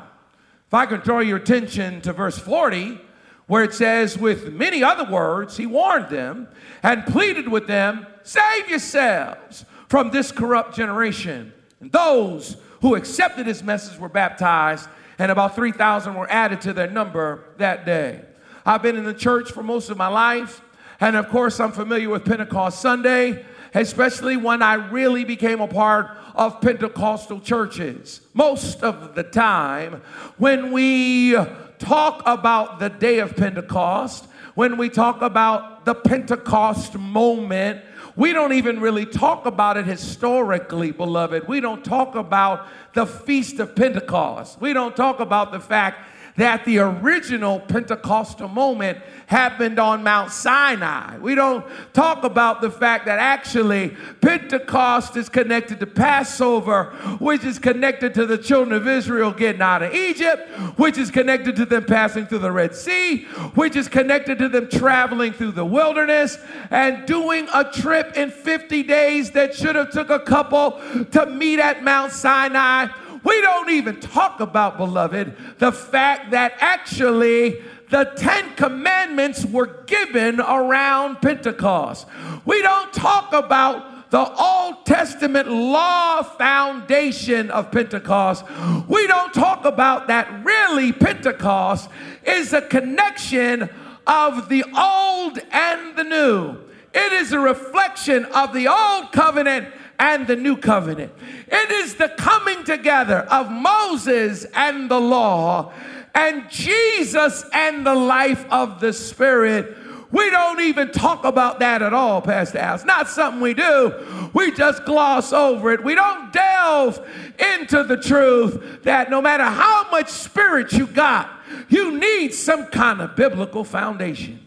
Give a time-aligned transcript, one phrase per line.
[0.66, 3.00] If I could draw your attention to verse 40,
[3.46, 6.48] where it says, With many other words, he warned them
[6.82, 11.54] and pleaded with them, Save yourselves from this corrupt generation.
[11.80, 16.90] And those who accepted his message were baptized, and about 3,000 were added to their
[16.90, 18.20] number that day.
[18.66, 20.60] I've been in the church for most of my life,
[21.00, 26.10] and of course, I'm familiar with Pentecost Sunday, especially when I really became a part
[26.34, 28.20] of Pentecostal churches.
[28.34, 30.02] Most of the time,
[30.36, 31.36] when we
[31.78, 37.82] talk about the day of Pentecost, when we talk about the Pentecost moment,
[38.16, 41.48] we don't even really talk about it historically, beloved.
[41.48, 44.60] We don't talk about the Feast of Pentecost.
[44.60, 51.18] We don't talk about the fact that the original Pentecostal moment happened on Mount Sinai.
[51.18, 56.86] We don't talk about the fact that actually Pentecost is connected to Passover,
[57.18, 61.56] which is connected to the children of Israel getting out of Egypt, which is connected
[61.56, 65.64] to them passing through the Red Sea, which is connected to them traveling through the
[65.64, 66.38] wilderness
[66.70, 70.80] and doing a trip in 50 days that should have took a couple
[71.10, 72.88] to meet at Mount Sinai
[73.24, 80.40] we don't even talk about, beloved, the fact that actually the Ten Commandments were given
[80.40, 82.06] around Pentecost.
[82.44, 88.44] We don't talk about the Old Testament law foundation of Pentecost.
[88.88, 91.88] We don't talk about that really Pentecost
[92.24, 93.70] is a connection
[94.06, 96.58] of the old and the new.
[96.94, 99.68] It is a reflection of the old covenant
[100.02, 101.12] and the new covenant.
[101.46, 105.72] It is the coming together of Moses and the law
[106.12, 109.76] and Jesus and the life of the Spirit.
[110.10, 112.74] We don't even talk about that at all, Pastor Al.
[112.74, 114.30] It's not something we do.
[114.34, 115.84] We just gloss over it.
[115.84, 117.00] We don't delve
[117.38, 121.30] into the truth that no matter how much spirit you got,
[121.68, 124.41] you need some kind of biblical foundation.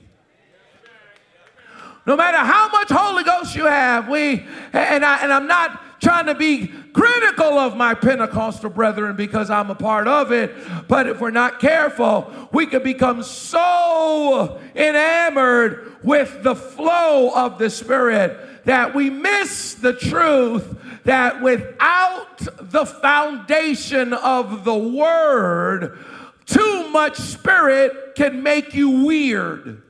[2.06, 6.28] No matter how much Holy Ghost you have, we, and, I, and I'm not trying
[6.28, 10.56] to be critical of my Pentecostal brethren because I'm a part of it,
[10.88, 17.72] but if we're not careful, we could become so enamored with the flow of the
[17.72, 25.98] Spirit that we miss the truth that without the foundation of the Word,
[26.46, 29.82] too much Spirit can make you weird.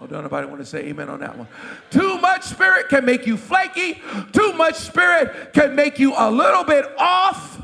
[0.00, 1.48] Oh, don't nobody want to say amen on that one.
[1.90, 4.00] Too much spirit can make you flaky.
[4.32, 7.60] Too much spirit can make you a little bit off.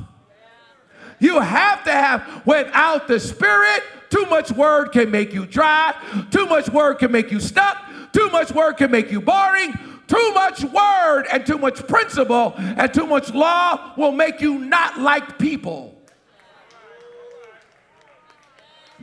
[1.21, 5.95] You have to have, without the spirit, too much word can make you dry.
[6.31, 7.79] Too much word can make you stuck.
[8.13, 9.73] Too much word can make you boring.
[10.07, 14.99] Too much word and too much principle and too much law will make you not
[15.01, 15.94] like people.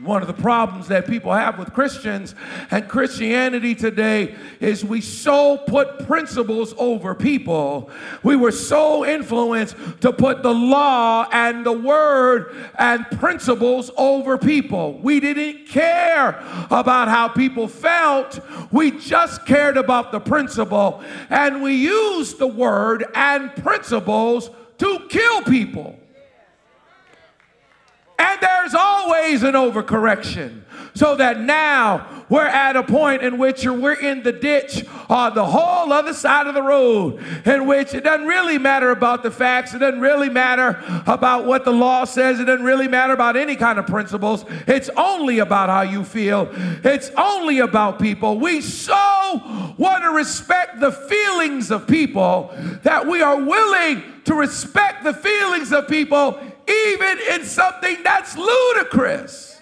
[0.02, 2.34] One of the problems that people have with Christians
[2.72, 7.88] and Christianity today is we so put principles over people.
[8.24, 14.98] We were so influenced to put the law and the word and principles over people.
[14.98, 16.30] We didn't care
[16.68, 18.40] about how people felt,
[18.72, 21.00] we just cared about the principle.
[21.30, 25.96] And we used the word and principles to kill people.
[28.22, 30.60] And there's always an overcorrection.
[30.94, 35.44] So that now we're at a point in which we're in the ditch on the
[35.44, 39.74] whole other side of the road, in which it doesn't really matter about the facts,
[39.74, 43.56] it doesn't really matter about what the law says, it doesn't really matter about any
[43.56, 44.44] kind of principles.
[44.66, 46.48] It's only about how you feel,
[46.84, 48.38] it's only about people.
[48.38, 55.04] We so want to respect the feelings of people that we are willing to respect
[55.04, 56.38] the feelings of people
[56.68, 59.60] even in something that's ludicrous.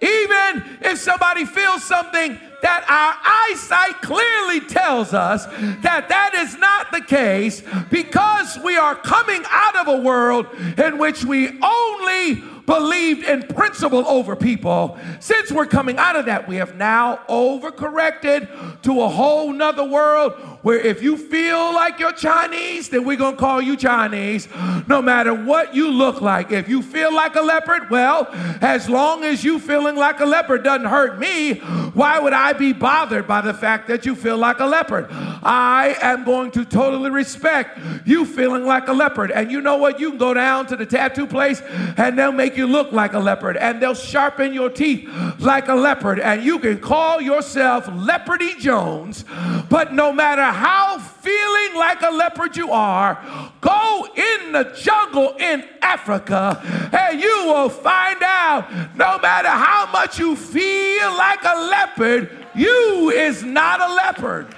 [0.00, 5.46] Even if somebody feels something that our eyesight clearly tells us
[5.82, 10.98] that that is not the case because we are coming out of a world in
[10.98, 14.98] which we only believed in principle over people.
[15.20, 20.34] Since we're coming out of that, we have now overcorrected to a whole nother world
[20.66, 24.48] where if you feel like you're Chinese, then we're going to call you Chinese
[24.88, 26.50] no matter what you look like.
[26.50, 28.26] If you feel like a leopard, well,
[28.60, 31.58] as long as you feeling like a leopard doesn't hurt me,
[31.94, 35.06] why would I be bothered by the fact that you feel like a leopard?
[35.08, 39.30] I am going to totally respect you feeling like a leopard.
[39.30, 40.00] And you know what?
[40.00, 41.62] You can go down to the tattoo place
[41.96, 45.08] and they'll make you look like a leopard and they'll sharpen your teeth
[45.38, 49.24] like a leopard and you can call yourself Leopardy Jones.
[49.70, 53.22] But no matter how feeling like a leopard you are,
[53.60, 56.60] go in the jungle in Africa
[56.92, 63.10] and you will find out no matter how much you feel like a leopard, you
[63.10, 64.54] is not a leopard.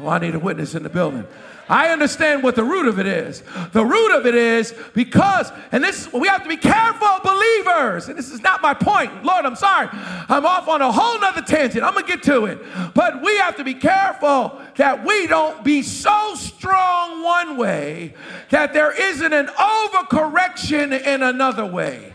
[0.00, 1.26] Oh, I need a witness in the building.
[1.68, 3.42] I understand what the root of it is.
[3.72, 8.08] The root of it is because, and this we have to be careful, believers.
[8.08, 9.22] And this is not my point.
[9.22, 9.88] Lord, I'm sorry.
[9.92, 11.84] I'm off on a whole nother tangent.
[11.84, 12.58] I'm gonna get to it.
[12.94, 18.14] But we have to be careful that we don't be so strong one way
[18.48, 22.14] that there isn't an overcorrection in another way.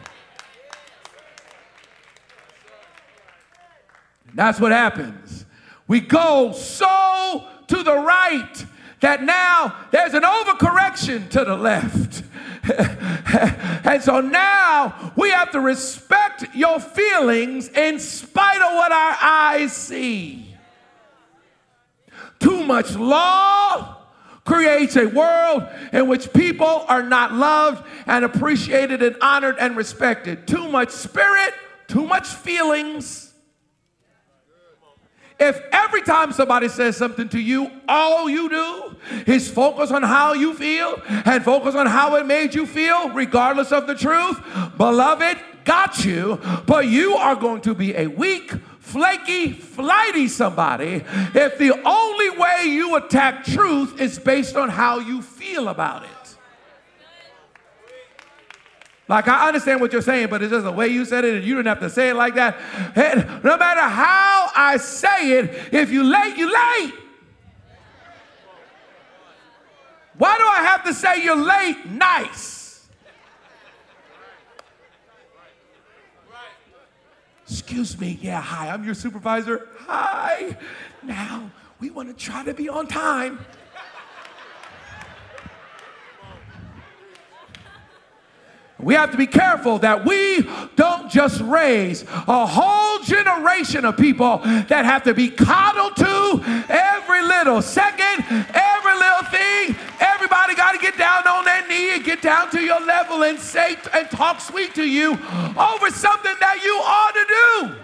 [4.34, 5.46] That's what happens.
[5.88, 8.66] We go so to the right
[9.00, 12.24] that now there's an overcorrection to the left.
[13.86, 19.74] and so now we have to respect your feelings in spite of what our eyes
[19.74, 20.56] see.
[22.40, 23.98] Too much law
[24.46, 30.48] creates a world in which people are not loved and appreciated and honored and respected.
[30.48, 31.54] Too much spirit,
[31.88, 33.33] too much feelings
[35.40, 38.96] if every time somebody says something to you, all you do
[39.26, 43.72] is focus on how you feel and focus on how it made you feel, regardless
[43.72, 44.40] of the truth,
[44.78, 51.04] beloved, got you, but you are going to be a weak, flaky, flighty somebody
[51.34, 56.10] if the only way you attack truth is based on how you feel about it.
[59.14, 61.44] Like, I understand what you're saying, but it's just the way you said it, and
[61.44, 62.58] you didn't have to say it like that.
[62.96, 66.94] And no matter how I say it, if you late, you late.
[70.18, 72.88] Why do I have to say you're late nice?
[77.48, 79.68] Excuse me, yeah, hi, I'm your supervisor.
[79.82, 80.58] Hi.
[81.04, 83.46] Now, we want to try to be on time.
[88.84, 94.40] We have to be careful that we don't just raise a whole generation of people
[94.40, 99.76] that have to be coddled to every little second, every little thing.
[100.00, 103.40] Everybody got to get down on their knee and get down to your level and
[103.40, 107.83] say and talk sweet to you over something that you ought to do.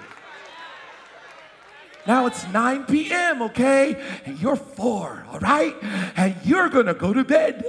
[2.08, 4.02] Now it's 9 p.m., okay?
[4.26, 5.76] And you're four, all right?
[6.16, 7.64] And you're gonna go to bed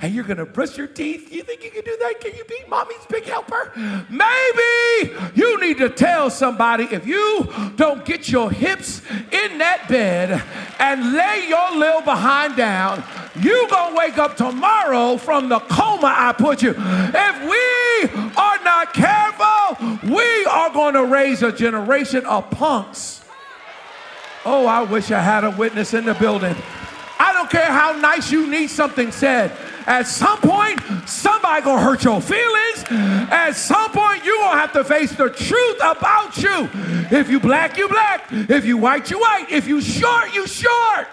[0.00, 1.32] and you're gonna brush your teeth.
[1.32, 2.20] You think you can do that?
[2.20, 3.72] Can you be mommy's big helper?
[4.10, 10.42] Maybe you need to tell somebody if you don't get your hips in that bed
[10.78, 13.02] and lay your little behind down,
[13.40, 16.74] you gonna wake up tomorrow from the coma I put you.
[16.76, 23.19] If we are not careful, we are gonna raise a generation of punks
[24.44, 26.56] Oh, I wish I had a witness in the building.
[27.18, 29.52] I don't care how nice you need something said.
[29.86, 32.84] At some point, somebody gonna hurt your feelings.
[33.30, 36.70] At some point, you gonna have to face the truth about you.
[37.10, 38.24] If you black, you black.
[38.30, 39.46] If you white, you white.
[39.50, 41.08] If you short, you short.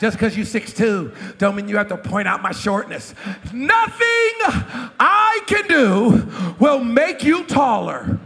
[0.00, 3.14] Just because you're 6'2 don't mean you have to point out my shortness.
[3.52, 4.32] Nothing
[5.00, 8.18] I can do will make you taller.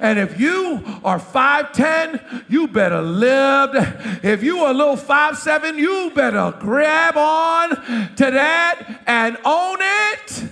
[0.00, 4.24] And if you are 5'10, you better live.
[4.24, 7.70] If you are a little 5'7, you better grab on
[8.16, 10.50] to that and own it.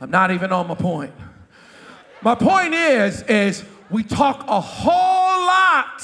[0.00, 1.12] I'm not even on my point.
[2.22, 6.02] My point is, is we talk a whole lot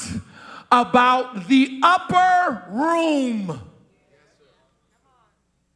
[0.71, 3.61] about the upper room.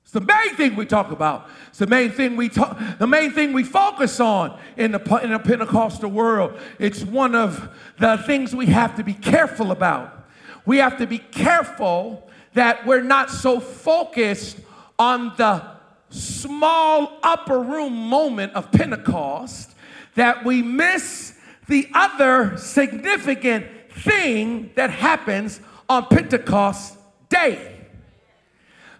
[0.03, 1.47] It's the main thing we talk about.
[1.67, 5.29] It's the main thing we talk, the main thing we focus on in the, in
[5.29, 6.59] the Pentecostal world.
[6.79, 10.27] It's one of the things we have to be careful about.
[10.65, 14.57] We have to be careful that we're not so focused
[14.97, 15.63] on the
[16.09, 19.75] small upper room moment of Pentecost
[20.15, 21.38] that we miss
[21.69, 26.97] the other significant thing that happens on Pentecost
[27.29, 27.77] Day.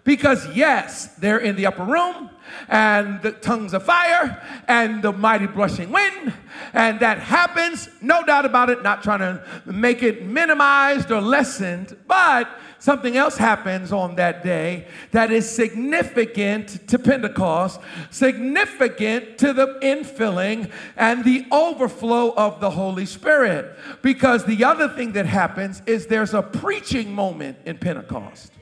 [0.04, 2.30] Because, yes, they're in the upper room
[2.68, 6.32] and the tongues of fire and the mighty brushing wind,
[6.72, 11.96] and that happens, no doubt about it, not trying to make it minimized or lessened,
[12.06, 12.48] but
[12.80, 20.70] something else happens on that day that is significant to Pentecost, significant to the infilling
[20.96, 23.76] and the overflow of the Holy Spirit.
[24.02, 28.52] Because the other thing that happens is there's a preaching moment in Pentecost.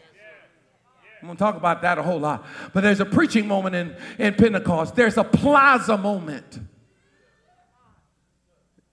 [1.21, 2.47] I'm going to talk about that a whole lot.
[2.73, 6.61] But there's a preaching moment in, in Pentecost, there's a plaza moment.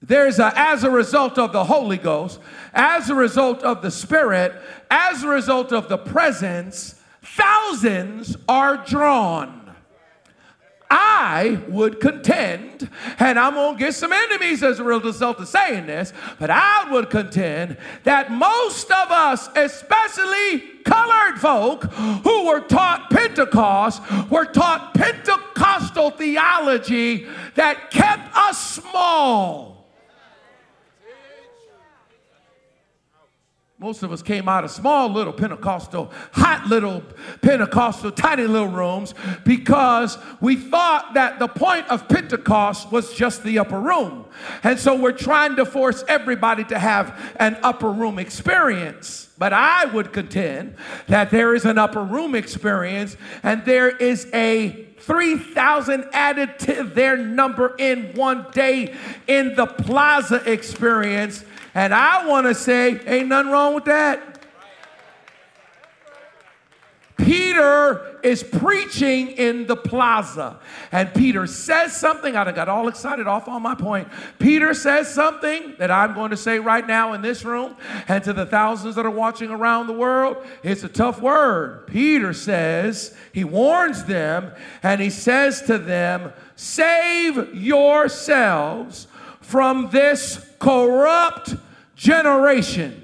[0.08, 2.40] There's a, as a result of the Holy Ghost,
[2.74, 4.54] as a result of the Spirit,
[4.92, 9.62] as a result of the presence, thousands are drawn.
[10.92, 15.88] I would contend, and I'm going to get some enemies as a result of saying
[15.88, 23.10] this, but I would contend that most of us, especially colored folk who were taught
[23.10, 29.75] Pentecost, were taught Pentecostal theology that kept us small.
[33.78, 37.04] Most of us came out of small little Pentecostal, hot little
[37.42, 39.14] Pentecostal, tiny little rooms
[39.44, 44.24] because we thought that the point of Pentecost was just the upper room.
[44.64, 49.28] And so we're trying to force everybody to have an upper room experience.
[49.38, 50.78] But I would contend
[51.08, 57.18] that there is an upper room experience and there is a 3,000 added to their
[57.18, 58.96] number in one day
[59.28, 61.44] in the plaza experience
[61.76, 64.36] and I want to say, ain't nothing wrong with that.
[67.18, 70.60] Peter is preaching in the plaza.
[70.92, 72.36] And Peter says something.
[72.36, 74.08] I got all excited off on my point.
[74.38, 77.76] Peter says something that I'm going to say right now in this room
[78.08, 80.38] and to the thousands that are watching around the world.
[80.64, 81.88] It's a tough word.
[81.88, 84.52] Peter says, he warns them,
[84.84, 89.08] and he says to them, Save yourselves
[89.46, 91.56] from this corrupt
[91.96, 93.04] generation.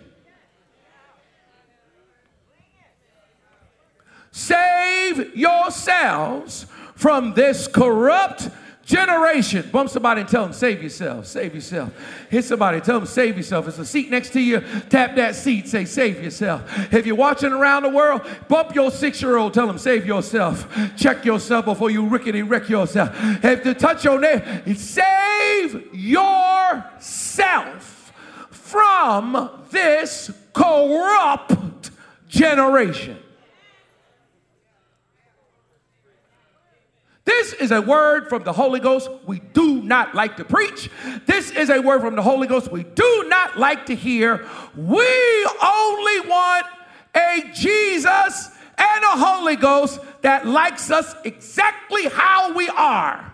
[4.31, 8.49] Save yourselves from this corrupt
[8.91, 9.69] generation.
[9.71, 11.91] Bump somebody and tell them, save yourself, save yourself.
[12.29, 13.67] Hit somebody, tell them, save yourself.
[13.67, 14.59] It's a seat next to you.
[14.89, 16.63] Tap that seat, say, save yourself.
[16.93, 20.67] If you're watching around the world, bump your six year old, tell them, save yourself.
[20.97, 23.11] Check yourself before you rickety wreck yourself.
[23.43, 26.91] If to touch your name, save yourself
[28.49, 31.91] from this corrupt
[32.27, 33.20] generation.
[37.23, 40.89] This is a word from the Holy Ghost we do not like to preach.
[41.27, 44.47] This is a word from the Holy Ghost we do not like to hear.
[44.75, 46.65] We only want
[47.15, 53.31] a Jesus and a Holy Ghost that likes us exactly how we are.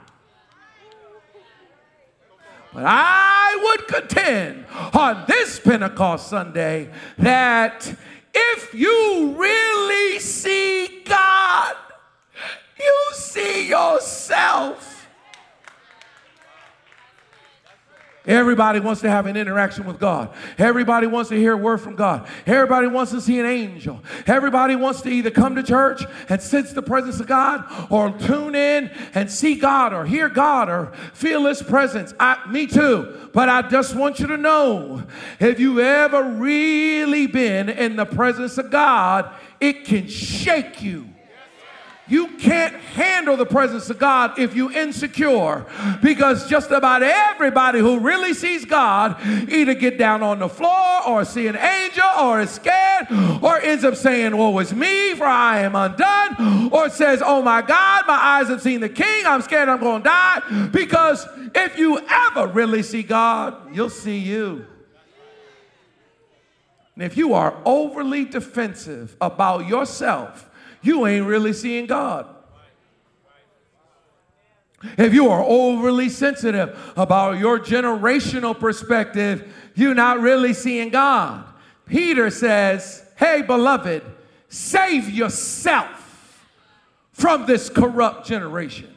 [2.74, 7.92] But I would contend on this Pentecost Sunday that
[8.34, 11.76] if you really see God,
[12.80, 14.98] you see yourself.
[18.28, 20.34] Everybody wants to have an interaction with God.
[20.58, 22.28] Everybody wants to hear a word from God.
[22.46, 24.04] Everybody wants to see an angel.
[24.28, 28.54] Everybody wants to either come to church and sense the presence of God or tune
[28.54, 32.14] in and see God or hear God or feel His presence.
[32.20, 33.30] I, me too.
[33.34, 35.04] But I just want you to know
[35.40, 41.08] if you've ever really been in the presence of God, it can shake you.
[42.10, 45.66] You can't handle the presence of God if you're insecure
[46.02, 51.26] because just about everybody who really sees God either get down on the floor or
[51.26, 53.08] see an angel or is scared
[53.42, 57.62] or ends up saying, Woe is me, for I am undone, or says, Oh my
[57.62, 60.68] God, my eyes have seen the king, I'm scared I'm going to die.
[60.72, 64.66] Because if you ever really see God, you'll see you.
[66.96, 70.47] And if you are overly defensive about yourself,
[70.88, 72.26] you ain't really seeing God.
[74.98, 81.46] If you are overly sensitive about your generational perspective, you're not really seeing God.
[81.86, 84.04] Peter says, Hey, beloved,
[84.50, 86.46] save yourself
[87.12, 88.97] from this corrupt generation.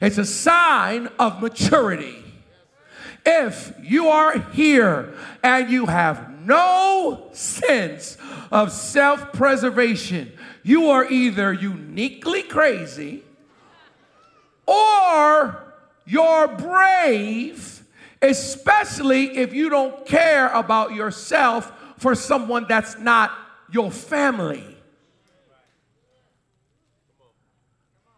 [0.00, 2.22] It's a sign of maturity.
[3.24, 8.16] If you are here and you have no sense
[8.50, 13.24] of self preservation, you are either uniquely crazy
[14.66, 15.74] or
[16.06, 17.84] you're brave,
[18.22, 23.30] especially if you don't care about yourself for someone that's not
[23.70, 24.64] your family.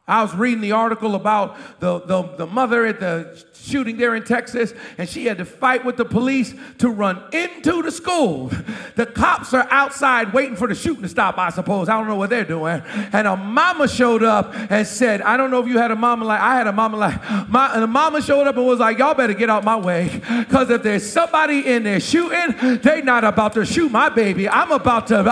[0.09, 4.25] I was reading the article about the, the, the, mother at the shooting there in
[4.25, 8.51] Texas, and she had to fight with the police to run into the school.
[8.97, 11.89] The cops are outside waiting for the shooting to stop, I suppose.
[11.89, 12.83] I don't know what they're doing.
[13.13, 16.25] And a mama showed up and said, I don't know if you had a mama
[16.25, 18.99] like, I had a mama like, my, and the mama showed up and was like,
[18.99, 20.21] y'all better get out my way.
[20.41, 24.49] Because if there's somebody in there shooting, they not about to shoot my baby.
[24.49, 25.23] I'm about to,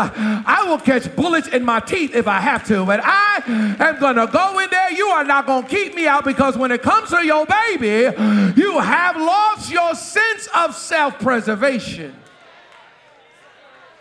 [0.47, 2.87] I will catch bullets in my teeth if I have to.
[2.87, 3.43] But I
[3.81, 6.83] am to go there, you are not going to keep me out because when it
[6.83, 8.14] comes to your baby,
[8.61, 12.14] you have lost your sense of self preservation.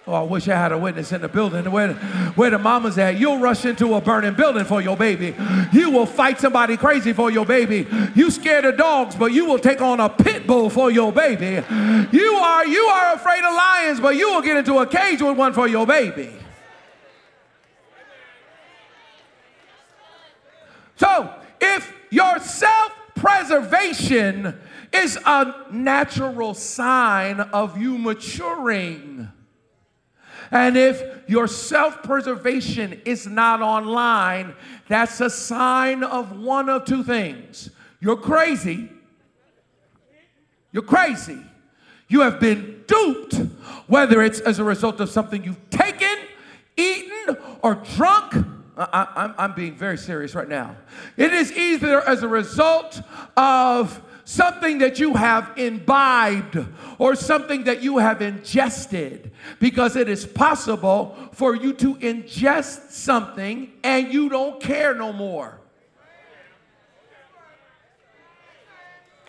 [0.10, 1.94] Oh, I wish I had a witness in the building where,
[2.34, 3.20] where the mama's at.
[3.20, 5.36] You'll rush into a burning building for your baby.
[5.72, 7.88] You will fight somebody crazy for your baby.
[8.16, 11.64] You scared of dogs, but you will take on a pit bull for your baby.
[12.12, 15.38] You are you are afraid of lions, but you will get into a cage with
[15.38, 16.34] one for your baby.
[21.00, 24.60] So, if your self preservation
[24.92, 29.30] is a natural sign of you maturing,
[30.52, 34.56] and if your self preservation is not online,
[34.90, 37.70] that's a sign of one of two things.
[38.02, 38.92] You're crazy.
[40.74, 41.40] You're crazy.
[42.10, 43.36] You have been duped,
[43.88, 46.18] whether it's as a result of something you've taken,
[46.76, 48.34] eaten, or drunk
[48.80, 50.76] I, am being very serious right now.
[51.18, 53.02] It is either as a result
[53.36, 56.66] of something that you have imbibed
[56.98, 63.72] or something that you have ingested, because it is possible for you to ingest something
[63.84, 65.60] and you don't care no more.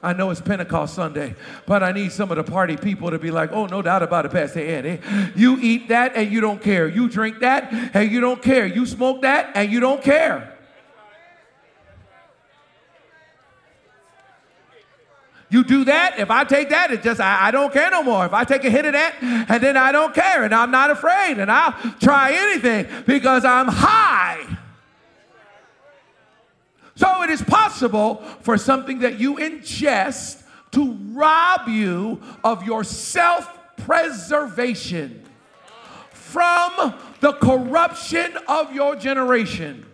[0.02, 1.34] I know it's Pentecost Sunday,
[1.66, 4.24] but I need some of the party people to be like, oh, no doubt about
[4.24, 4.98] it, Pastor Andy.
[5.36, 6.88] You eat that and you don't care.
[6.88, 8.66] You drink that and you don't care.
[8.66, 10.56] You smoke that and you don't care.
[15.50, 18.24] You do that, if I take that, it just, I, I, don't care no more.
[18.24, 20.92] If I take a hit of that, and then I don't care, and I'm not
[20.92, 24.59] afraid, and I'll try anything because I'm high.
[27.00, 33.48] So it is possible for something that you ingest to rob you of your self
[33.78, 35.24] preservation
[36.10, 39.86] from the corruption of your generation.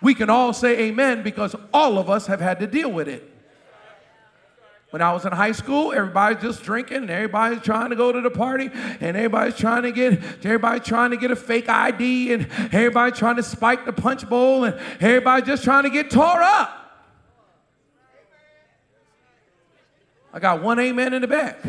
[0.00, 3.30] We can all say amen because all of us have had to deal with it.
[4.90, 8.22] When I was in high school, everybody's just drinking, and everybody's trying to go to
[8.22, 8.70] the party,
[9.00, 13.36] and everybody's trying to get everybody's trying to get a fake ID, and everybody's trying
[13.36, 16.74] to spike the punch bowl, and everybody just trying to get tore up.
[20.32, 21.62] I got one amen in the back.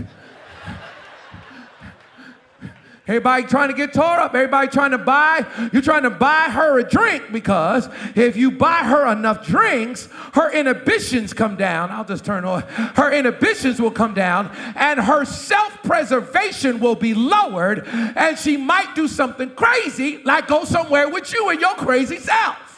[3.10, 4.36] Everybody trying to get tore up.
[4.36, 5.44] Everybody trying to buy,
[5.74, 10.52] you're trying to buy her a drink because if you buy her enough drinks, her
[10.52, 11.90] inhibitions come down.
[11.90, 12.62] I'll just turn on.
[12.62, 18.94] Her inhibitions will come down and her self preservation will be lowered and she might
[18.94, 22.69] do something crazy like go somewhere with you and your crazy self.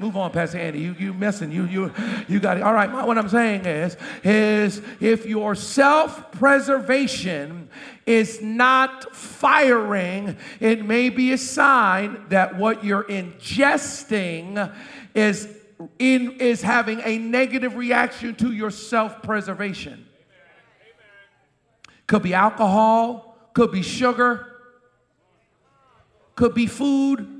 [0.00, 0.80] Move on, Pastor Andy.
[0.80, 1.52] You you messing.
[1.52, 1.92] You you
[2.26, 2.62] you got it.
[2.62, 2.90] All right.
[2.90, 7.68] What I'm saying is is if your self-preservation
[8.06, 14.74] is not firing, it may be a sign that what you're ingesting
[15.14, 15.54] is
[15.98, 20.06] in is having a negative reaction to your self-preservation.
[22.06, 24.46] Could be alcohol, could be sugar,
[26.36, 27.39] could be food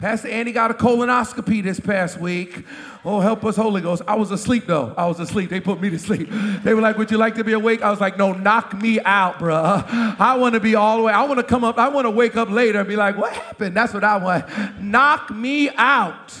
[0.00, 2.64] Pastor Andy got a colonoscopy this past week.
[3.04, 4.00] Oh, help us, Holy Ghost.
[4.06, 4.94] I was asleep though.
[4.96, 5.50] I was asleep.
[5.50, 6.28] They put me to sleep.
[6.62, 7.82] They were like, Would you like to be awake?
[7.82, 9.84] I was like, No, knock me out, bruh.
[10.20, 11.12] I want to be all the way.
[11.12, 11.78] I want to come up.
[11.78, 13.76] I want to wake up later and be like, What happened?
[13.76, 14.80] That's what I want.
[14.80, 16.32] Knock me out.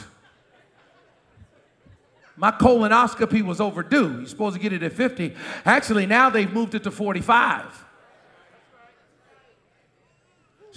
[2.36, 4.18] My colonoscopy was overdue.
[4.18, 5.34] You're supposed to get it at 50.
[5.64, 7.87] Actually, now they've moved it to 45.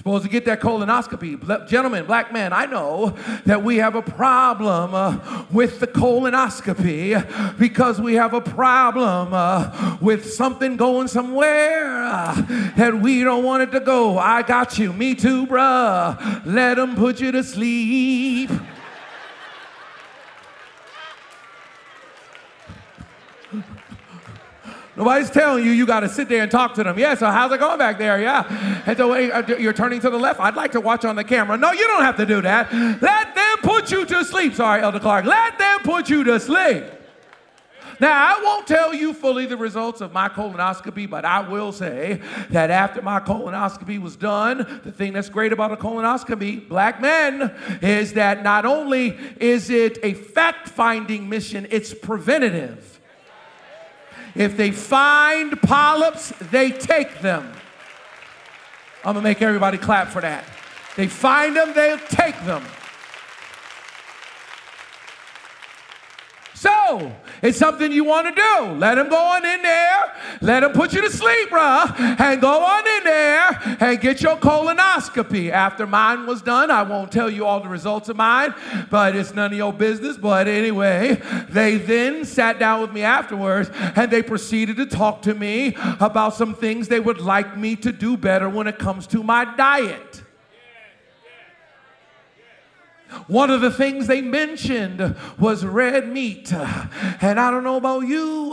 [0.02, 1.68] Supposed to get that colonoscopy.
[1.68, 8.02] Gentlemen, black men, I know that we have a problem uh, with the colonoscopy because
[8.02, 12.34] we have a problem uh, with something going somewhere uh,
[12.78, 14.18] that we don't want it to go.
[14.18, 14.92] I got you.
[14.92, 16.42] Me too, bruh.
[16.48, 18.50] Let them put you to sleep.
[25.02, 27.00] Nobody's telling you you got to sit there and talk to them.
[27.00, 28.22] Yeah, so how's it going back there?
[28.22, 28.84] Yeah.
[28.86, 30.40] And so uh, you're turning to the left.
[30.40, 31.58] I'd like to watch on the camera.
[31.58, 32.72] No, you don't have to do that.
[32.72, 34.54] Let them put you to sleep.
[34.54, 35.26] Sorry, Elder Clark.
[35.26, 36.84] Let them put you to sleep.
[38.00, 42.22] Now, I won't tell you fully the results of my colonoscopy, but I will say
[42.52, 47.52] that after my colonoscopy was done, the thing that's great about a colonoscopy, black men,
[47.82, 52.91] is that not only is it a fact finding mission, it's preventative.
[54.36, 57.52] If they find polyps, they take them.
[59.04, 60.46] I'm gonna make everybody clap for that.
[60.96, 62.63] They find them, they'll take them.
[66.54, 67.12] So,
[67.42, 68.72] it's something you want to do.
[68.74, 70.14] Let him go on in there.
[70.42, 72.20] Let him put you to sleep, bruh.
[72.20, 75.50] And go on in there and get your colonoscopy.
[75.50, 78.54] After mine was done, I won't tell you all the results of mine,
[78.90, 80.18] but it's none of your business.
[80.18, 85.34] But anyway, they then sat down with me afterwards and they proceeded to talk to
[85.34, 89.24] me about some things they would like me to do better when it comes to
[89.24, 90.22] my diet.
[93.28, 96.52] One of the things they mentioned was red meat.
[96.54, 98.52] And I don't know about you,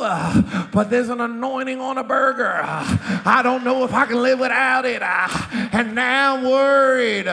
[0.73, 2.61] but there's an anointing on a burger.
[2.63, 5.03] I don't know if I can live without it.
[5.03, 7.27] And now I'm worried.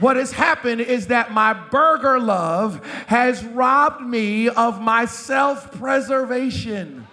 [0.00, 7.06] What has happened is that my burger love has robbed me of my self preservation.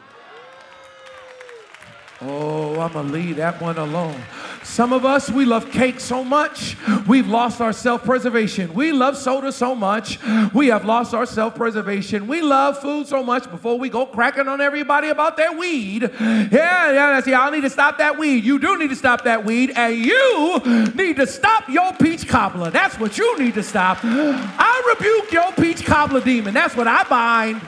[2.21, 4.21] Oh, I'm going to leave that one alone.
[4.63, 6.75] Some of us, we love cake so much,
[7.07, 8.73] we've lost our self preservation.
[8.73, 10.19] We love soda so much,
[10.53, 12.27] we have lost our self preservation.
[12.27, 16.11] We love food so much before we go cracking on everybody about their weed.
[16.19, 18.43] Yeah, yeah, see, I need to stop that weed.
[18.43, 20.59] You do need to stop that weed, and you
[20.93, 22.69] need to stop your peach cobbler.
[22.69, 23.99] That's what you need to stop.
[24.03, 26.53] I rebuke your peach cobbler demon.
[26.53, 27.61] That's what I bind.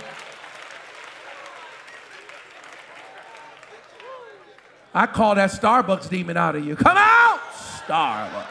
[4.94, 6.76] I call that Starbucks demon out of you.
[6.76, 7.40] Come out,
[7.88, 8.48] Starbucks.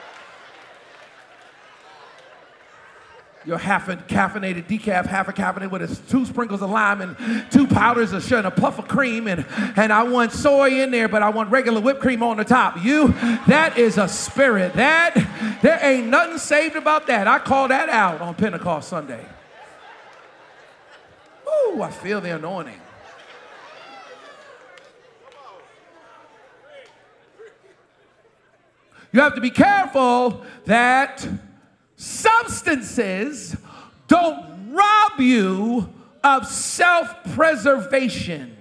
[3.47, 7.67] Your half a caffeinated decaf, half a caffeinated with two sprinkles of lime and two
[7.67, 9.27] powders of sugar and a puff of cream.
[9.27, 12.45] And, and I want soy in there, but I want regular whipped cream on the
[12.45, 12.85] top.
[12.85, 13.09] You,
[13.49, 14.75] that is a spirit.
[14.75, 15.15] That,
[15.63, 17.27] there ain't nothing saved about that.
[17.27, 19.25] I call that out on Pentecost Sunday.
[21.49, 22.81] Ooh, I feel the anointing.
[29.13, 31.27] You have to be careful that
[31.97, 33.57] substances
[34.07, 35.93] don't rob you
[36.23, 38.57] of self preservation.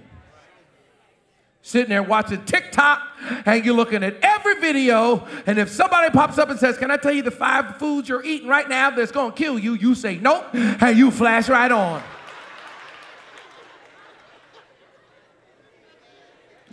[1.62, 3.00] Sitting there watching TikTok
[3.44, 6.96] and you're looking at every video, and if somebody pops up and says, Can I
[6.96, 9.74] tell you the five foods you're eating right now that's gonna kill you?
[9.74, 12.02] You say nope, and you flash right on.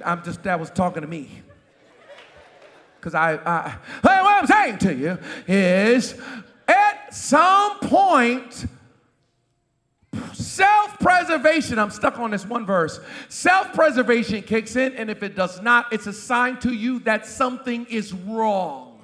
[0.04, 1.44] I'm just, that was talking to me.
[3.08, 5.18] Because I, I, what I'm saying to you
[5.48, 6.20] is
[6.68, 8.66] at some point,
[10.34, 13.00] self preservation, I'm stuck on this one verse.
[13.30, 17.26] Self preservation kicks in, and if it does not, it's a sign to you that
[17.26, 19.00] something is wrong.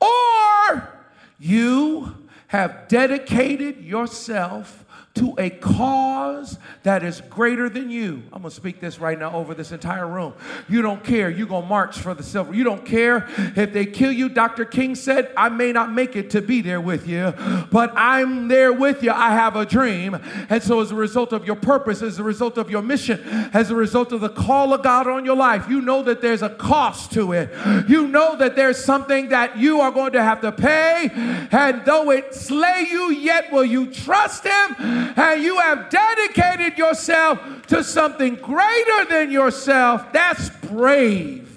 [0.00, 0.92] Or
[1.40, 2.14] you
[2.46, 4.84] have dedicated yourself
[5.18, 8.22] to a cause that is greater than you.
[8.32, 10.34] I'm gonna speak this right now over this entire room.
[10.68, 11.28] You don't care.
[11.28, 12.54] You're gonna march for the silver.
[12.54, 14.28] You don't care if they kill you.
[14.28, 14.64] Dr.
[14.64, 17.34] King said, I may not make it to be there with you,
[17.70, 19.10] but I'm there with you.
[19.10, 20.18] I have a dream.
[20.48, 23.20] And so, as a result of your purpose, as a result of your mission,
[23.52, 26.42] as a result of the call of God on your life, you know that there's
[26.42, 27.50] a cost to it.
[27.88, 31.10] You know that there's something that you are going to have to pay.
[31.50, 35.07] And though it slay you, yet will you trust Him.
[35.16, 40.12] And you have dedicated yourself to something greater than yourself.
[40.12, 41.48] That's brave.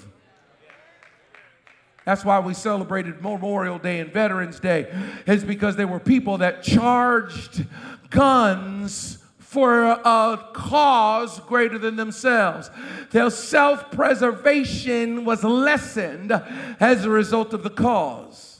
[2.05, 4.91] That's why we celebrated Memorial Day and Veterans Day,
[5.27, 7.65] is because there were people that charged
[8.09, 12.71] guns for a cause greater than themselves.
[13.11, 16.31] Their self preservation was lessened
[16.79, 18.50] as a result of the cause.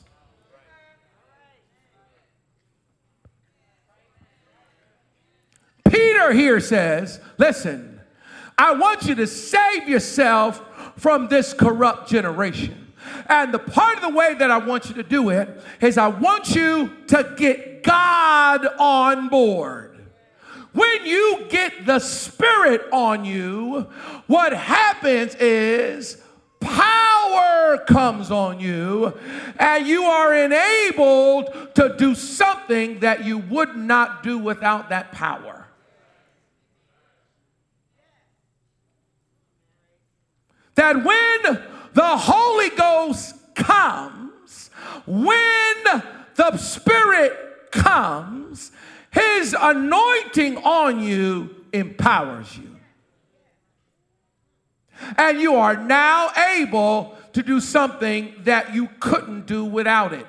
[5.91, 7.99] Peter here says, Listen,
[8.58, 10.62] I want you to save yourself
[10.97, 12.93] from this corrupt generation.
[13.27, 16.08] And the part of the way that I want you to do it is I
[16.08, 19.99] want you to get God on board.
[20.73, 23.89] When you get the Spirit on you,
[24.27, 26.21] what happens is
[26.62, 29.17] power comes on you,
[29.60, 35.61] and you are enabled to do something that you would not do without that power.
[40.75, 44.69] That when the Holy Ghost comes,
[45.05, 45.75] when
[46.36, 48.71] the Spirit comes,
[49.12, 52.77] His anointing on you empowers you.
[55.17, 60.27] And you are now able to do something that you couldn't do without it.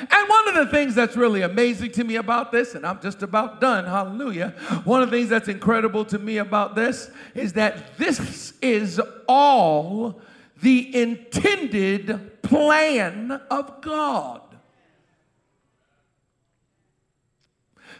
[0.00, 3.22] And one of the things that's really amazing to me about this, and I'm just
[3.22, 4.50] about done, hallelujah.
[4.84, 10.20] One of the things that's incredible to me about this is that this is all
[10.62, 14.40] the intended plan of God.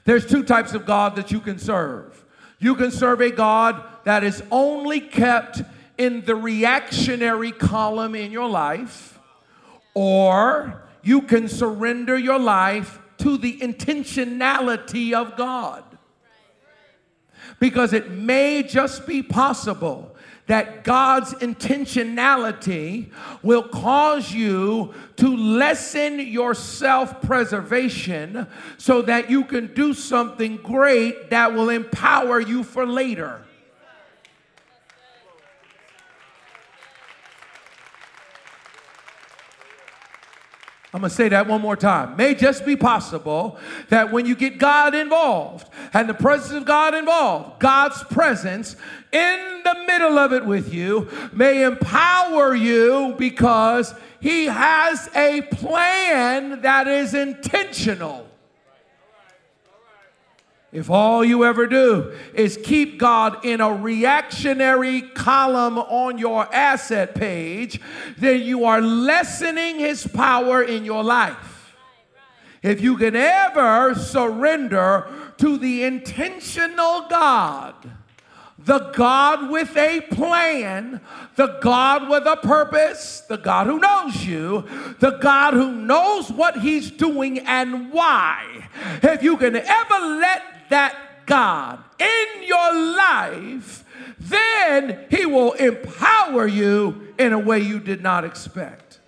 [0.04, 2.24] There's two types of God that you can serve.
[2.58, 5.62] You can serve a God that is only kept
[5.96, 9.18] in the reactionary column in your life,
[9.94, 15.84] or you can surrender your life to the intentionality of God.
[17.60, 20.14] Because it may just be possible
[20.46, 23.10] that God's intentionality
[23.42, 31.30] will cause you to lessen your self preservation so that you can do something great
[31.30, 33.42] that will empower you for later.
[40.94, 42.14] I'm going to say that one more time.
[42.14, 46.94] May just be possible that when you get God involved and the presence of God
[46.94, 48.76] involved, God's presence
[49.10, 56.60] in the middle of it with you may empower you because He has a plan
[56.62, 58.28] that is intentional.
[60.74, 67.14] If all you ever do is keep God in a reactionary column on your asset
[67.14, 67.80] page,
[68.18, 71.76] then you are lessening his power in your life.
[72.60, 77.74] If you can ever surrender to the intentional God,
[78.58, 81.00] the God with a plan,
[81.36, 84.64] the God with a purpose, the God who knows you,
[84.98, 88.68] the God who knows what he's doing and why.
[89.04, 93.84] If you can ever let that God in your life,
[94.18, 99.00] then He will empower you in a way you did not expect.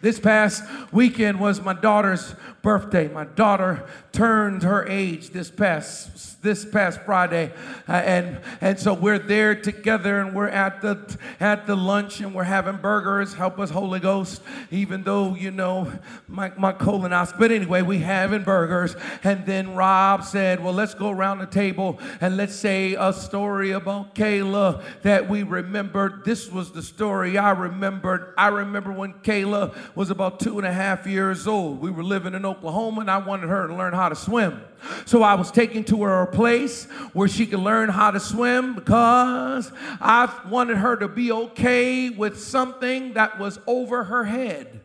[0.00, 3.08] This past weekend was my daughter's birthday.
[3.08, 7.52] My daughter turned her age this past this past Friday,
[7.88, 12.34] uh, and and so we're there together, and we're at the at the lunch, and
[12.34, 13.34] we're having burgers.
[13.34, 14.42] Help us, Holy Ghost.
[14.70, 15.92] Even though you know
[16.28, 18.94] my my colonoscopy, but anyway, we having burgers,
[19.24, 23.72] and then Rob said, "Well, let's go around the table and let's say a story
[23.72, 28.32] about Kayla that we remembered." This was the story I remembered.
[28.38, 31.80] I remember when Kayla was about two and a half years old.
[31.80, 34.62] We were living in Oklahoma, and I wanted her to learn how to swim.
[35.06, 38.74] So I was taking to her a place where she could learn how to swim
[38.74, 44.80] because I wanted her to be okay with something that was over her head.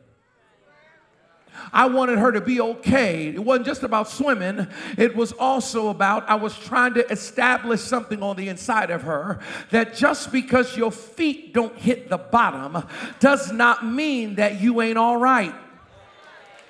[1.72, 3.28] I wanted her to be okay.
[3.28, 8.22] It wasn't just about swimming, it was also about I was trying to establish something
[8.22, 9.40] on the inside of her
[9.72, 12.88] that just because your feet don't hit the bottom
[13.20, 15.54] does not mean that you ain't all right.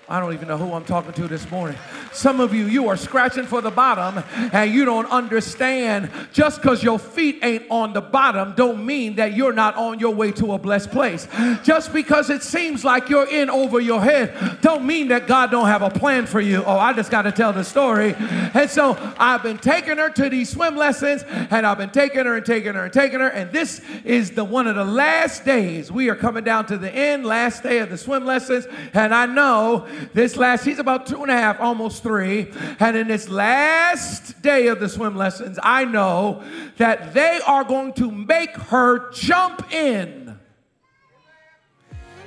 [0.09, 1.77] I don't even know who I'm talking to this morning.
[2.11, 6.83] Some of you, you are scratching for the bottom and you don't understand just because
[6.83, 10.53] your feet ain't on the bottom don't mean that you're not on your way to
[10.53, 11.27] a blessed place.
[11.63, 15.67] Just because it seems like you're in over your head don't mean that God don't
[15.67, 16.63] have a plan for you.
[16.65, 18.13] Oh, I just got to tell the story.
[18.17, 22.35] And so I've been taking her to these swim lessons and I've been taking her
[22.35, 25.91] and taking her and taking her and this is the one of the last days.
[25.93, 29.27] We are coming down to the end, last day of the swim lessons and I
[29.27, 32.51] know this last, he's about two and a half, almost three.
[32.79, 36.43] And in this last day of the swim lessons, I know
[36.77, 40.39] that they are going to make her jump in.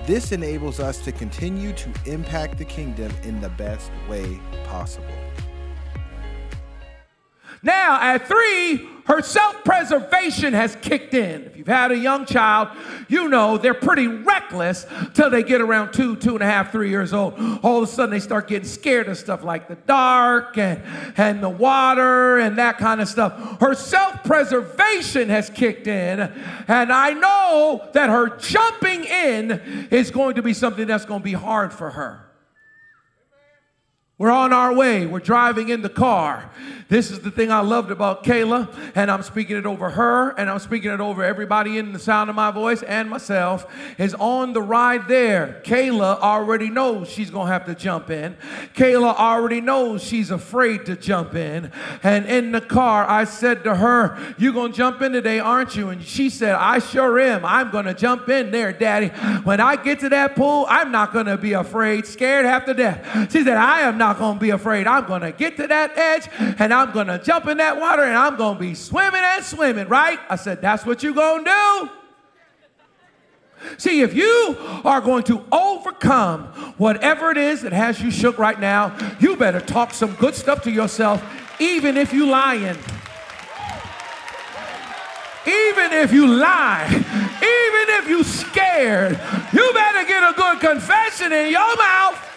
[0.06, 5.06] This enables us to continue to impact the kingdom in the best way possible.
[7.62, 11.42] Now, at three, her self preservation has kicked in.
[11.42, 12.68] If you've had a young child,
[13.08, 16.90] you know they're pretty reckless till they get around two, two and a half, three
[16.90, 17.34] years old.
[17.64, 20.80] All of a sudden, they start getting scared of stuff like the dark and,
[21.16, 23.60] and the water and that kind of stuff.
[23.60, 30.36] Her self preservation has kicked in, and I know that her jumping in is going
[30.36, 32.29] to be something that's going to be hard for her.
[34.20, 35.06] We're on our way.
[35.06, 36.50] We're driving in the car.
[36.90, 40.50] This is the thing I loved about Kayla, and I'm speaking it over her, and
[40.50, 43.64] I'm speaking it over everybody in the sound of my voice and myself.
[43.96, 45.62] Is on the ride there.
[45.64, 48.36] Kayla already knows she's gonna have to jump in.
[48.74, 51.72] Kayla already knows she's afraid to jump in.
[52.02, 55.88] And in the car, I said to her, You're gonna jump in today, aren't you?"
[55.88, 57.42] And she said, "I sure am.
[57.46, 59.08] I'm gonna jump in there, Daddy.
[59.44, 63.30] When I get to that pool, I'm not gonna be afraid, scared half to death."
[63.32, 64.88] She said, "I am not." Not going to be afraid.
[64.88, 68.02] I'm going to get to that edge and I'm going to jump in that water
[68.02, 70.18] and I'm going to be swimming and swimming, right?
[70.28, 71.90] I said, That's what you're going to do.
[73.78, 76.46] See, if you are going to overcome
[76.76, 80.62] whatever it is that has you shook right now, you better talk some good stuff
[80.62, 81.22] to yourself,
[81.60, 82.78] even if you lying.
[85.46, 89.20] Even if you lie, even if you scared,
[89.52, 92.29] you better get a good confession in your mouth.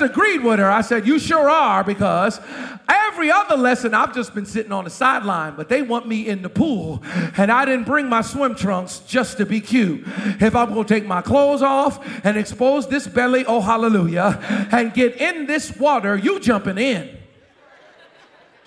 [0.00, 0.70] I just agreed with her.
[0.70, 2.40] I said, You sure are, because
[2.88, 6.40] every other lesson I've just been sitting on the sideline, but they want me in
[6.40, 7.02] the pool.
[7.36, 10.04] And I didn't bring my swim trunks just to be cute.
[10.40, 14.94] If I'm going to take my clothes off and expose this belly, oh hallelujah, and
[14.94, 17.19] get in this water, you jumping in.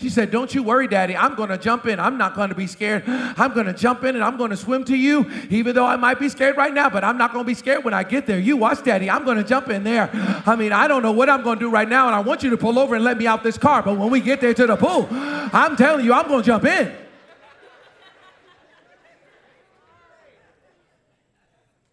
[0.04, 1.16] She said, Don't you worry, Daddy.
[1.16, 1.98] I'm going to jump in.
[1.98, 3.04] I'm not going to be scared.
[3.08, 5.96] I'm going to jump in and I'm going to swim to you, even though I
[5.96, 8.28] might be scared right now, but I'm not going to be scared when I get
[8.28, 8.38] there.
[8.38, 9.10] You watch, Daddy.
[9.10, 10.10] I'm going to jump in there.
[10.46, 12.44] I mean, I don't know what I'm going to do right now, and I want
[12.44, 13.82] you to pull over and let me out this car.
[13.82, 16.66] But when we get there to the pool, I'm telling you, I'm going to jump
[16.66, 16.94] in.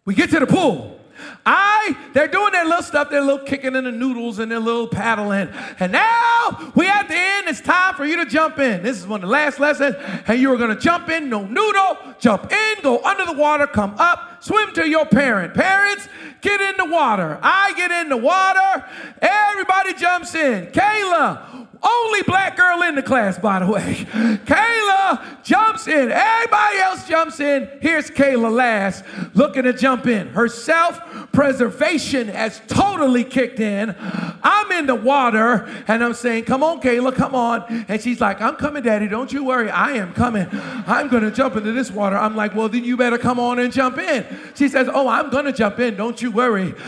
[0.03, 1.00] We get to the pool.
[1.45, 4.87] I, they're doing their little stuff, their little kicking in the noodles and their little
[4.87, 5.49] paddling.
[5.79, 8.83] And now we at the end, it's time for you to jump in.
[8.83, 9.95] This is one of the last lessons.
[10.27, 13.95] And you are to jump in, no noodle, jump in, go under the water, come
[13.97, 15.53] up, swim to your parent.
[15.53, 16.07] Parents,
[16.41, 17.39] get in the water.
[17.41, 18.85] I get in the water.
[19.21, 20.67] Everybody jumps in.
[20.67, 24.05] Kayla, only black girl in the class, by the way.
[24.45, 26.11] Kayla jumps in.
[26.11, 27.69] Everybody else jumps in.
[27.81, 30.27] Here's Kayla last, looking to jump in.
[30.27, 30.99] Her self
[31.31, 33.95] preservation has totally kicked in.
[34.43, 37.85] I'm in the water and I'm saying, Come on, Kayla, come on.
[37.87, 39.07] And she's like, I'm coming, Daddy.
[39.07, 39.71] Don't you worry.
[39.71, 40.47] I am coming.
[40.51, 42.15] I'm going to jump into this water.
[42.15, 44.25] I'm like, Well, then you better come on and jump in.
[44.53, 45.95] She says, Oh, I'm going to jump in.
[45.95, 46.75] Don't you worry.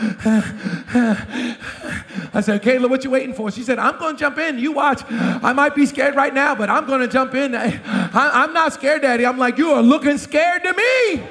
[2.32, 3.50] I said, Kayla, what you waiting for?
[3.50, 4.58] She said, I'm going to jump in.
[4.58, 4.83] You watch.
[5.08, 7.54] I might be scared right now, but I'm going to jump in.
[7.54, 9.24] I, am not scared, Daddy.
[9.26, 11.24] I'm like, you are looking scared to me.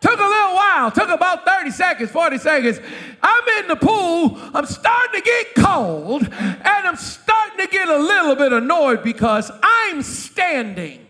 [0.00, 2.80] Took a little while, took about 30 seconds, 40 seconds.
[3.22, 7.96] I'm in the pool, I'm starting to get cold, and I'm starting to get a
[7.96, 11.01] little bit annoyed because I'm standing.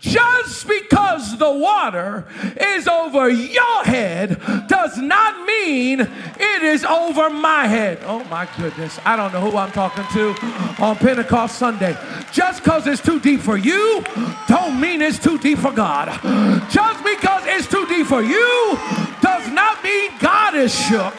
[0.00, 2.24] Just because the water
[2.60, 7.98] is over your head does not mean it is over my head.
[8.04, 8.98] Oh my goodness.
[9.04, 10.34] I don't know who I'm talking to
[10.82, 11.96] on Pentecost Sunday.
[12.32, 14.04] Just because it's too deep for you,
[14.46, 16.08] don't mean it's too deep for God.
[16.70, 18.78] Just because it's too deep for you
[19.20, 21.14] does not mean God is shook.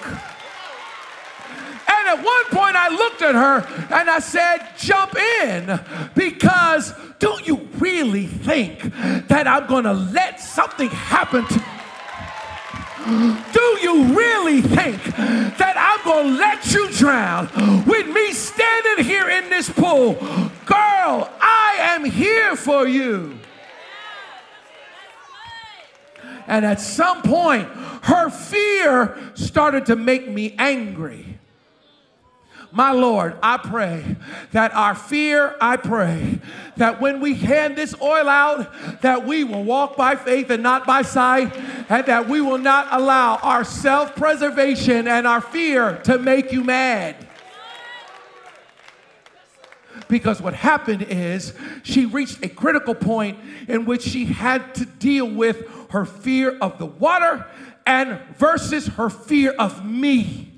[1.92, 5.80] And at one point, I looked at her and I said, Jump in,
[6.16, 8.82] because do you really think
[9.28, 11.64] that I'm gonna let something happen to
[13.54, 17.48] do you really think that I'm going to let you drown
[17.86, 20.16] with me standing here in this pool?
[20.66, 23.40] Girl, I am here for you.
[26.46, 27.68] And at some point,
[28.04, 31.39] her fear started to make me angry.
[32.72, 34.16] My Lord, I pray
[34.52, 36.40] that our fear, I pray
[36.78, 40.86] that when we hand this oil out, that we will walk by faith and not
[40.86, 41.56] by sight,
[41.90, 46.64] and that we will not allow our self preservation and our fear to make you
[46.64, 47.28] mad.
[50.08, 51.54] Because what happened is
[51.84, 56.78] she reached a critical point in which she had to deal with her fear of
[56.78, 57.46] the water
[57.86, 60.49] and versus her fear of me.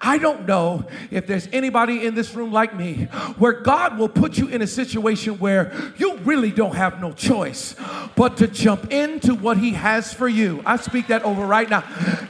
[0.00, 4.38] I don't know if there's anybody in this room like me where God will put
[4.38, 7.74] you in a situation where you really don't have no choice
[8.14, 10.62] but to jump into what he has for you.
[10.64, 11.80] I speak that over right now.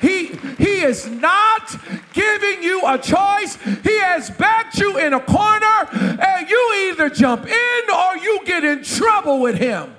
[0.00, 1.76] He he is not
[2.14, 3.56] giving you a choice.
[3.84, 8.64] He has backed you in a corner and you either jump in or you get
[8.64, 9.94] in trouble with him.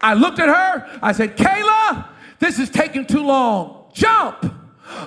[0.00, 0.98] I looked at her.
[1.00, 2.08] I said, Kayla,
[2.42, 3.84] this is taking too long.
[3.94, 4.52] Jump.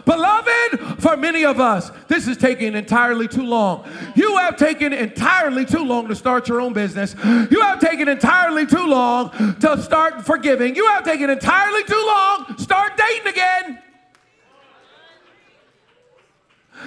[0.05, 3.85] Beloved, for many of us, this is taking entirely too long.
[4.15, 7.13] You have taken entirely too long to start your own business.
[7.51, 10.77] You have taken entirely too long to start forgiving.
[10.77, 13.79] You have taken entirely too long start dating again.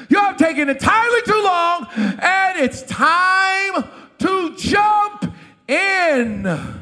[0.09, 3.85] You have taken entirely too long, and it's time
[4.19, 5.35] to jump
[5.69, 6.78] in.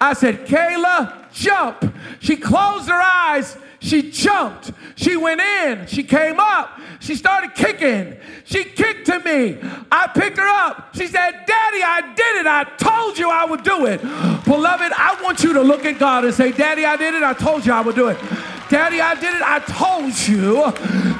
[0.00, 1.94] I said, Kayla, jump.
[2.20, 3.56] She closed her eyes.
[3.80, 4.72] She jumped.
[4.96, 5.86] She went in.
[5.86, 6.80] She came up.
[7.00, 8.16] She started kicking.
[8.44, 9.58] She kicked to me.
[9.90, 10.96] I picked her up.
[10.96, 12.46] She said, Daddy, I did it.
[12.46, 14.00] I told you I would do it.
[14.44, 17.22] Beloved, I want you to look at God and say, Daddy, I did it.
[17.22, 18.18] I told you I would do it.
[18.68, 19.40] Daddy, I did it.
[19.40, 20.60] I told you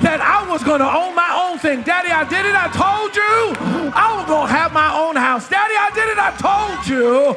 [0.05, 1.83] that I was going to own my own thing.
[1.83, 2.53] Daddy, I did it.
[2.53, 3.57] I told you
[3.97, 5.49] I was going to have my own house.
[5.49, 6.19] Daddy, I did it.
[6.21, 7.33] I told you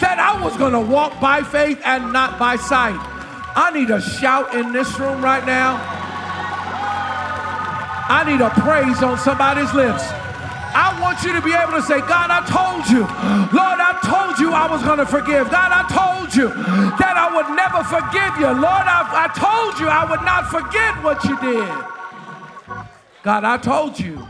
[0.00, 3.00] that I was going to walk by faith and not by sight.
[3.56, 5.80] I need a shout in this room right now.
[8.06, 10.04] I need a praise on somebody's lips.
[10.74, 13.06] I want you to be able to say, God, I told you.
[13.54, 15.50] Lord, I told you I was going to forgive.
[15.50, 18.50] God, I told you that I would never forgive you.
[18.50, 21.68] Lord, I, I told you I would not forget what you did.
[23.22, 24.26] God, I told you.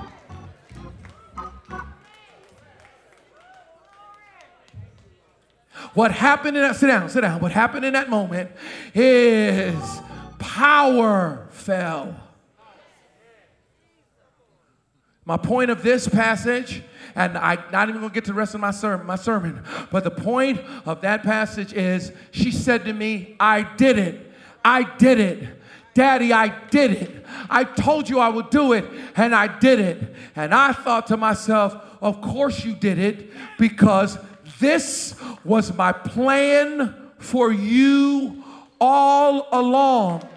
[5.95, 7.41] What happened in that, sit down, sit down.
[7.41, 8.51] What happened in that moment
[8.95, 10.01] is
[10.39, 12.24] power fell.
[15.27, 16.83] My point of this passage,
[17.15, 20.05] and I'm not even gonna get to the rest of my sermon, my sermon, but
[20.05, 24.33] the point of that passage is she said to me, I did it.
[24.65, 25.49] I did it.
[25.95, 27.25] Daddy, I did it.
[27.49, 28.85] I told you I would do it,
[29.17, 30.15] and I did it.
[30.35, 34.19] And I thought to myself, of course you did it, because
[34.59, 35.15] this
[35.45, 38.43] was my plan for you
[38.81, 40.29] all along.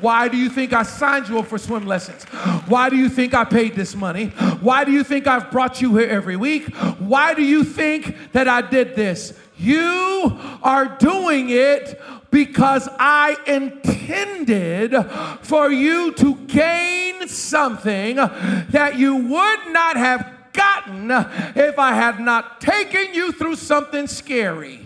[0.00, 2.26] Why do you think I signed you up for swim lessons?
[2.66, 4.28] Why do you think I paid this money?
[4.60, 6.74] Why do you think I've brought you here every week?
[6.98, 9.38] Why do you think that I did this?
[9.56, 12.00] You are doing it
[12.30, 14.94] because I intended
[15.42, 21.10] for you to gain something that you would not have gotten
[21.54, 24.83] if I had not taken you through something scary.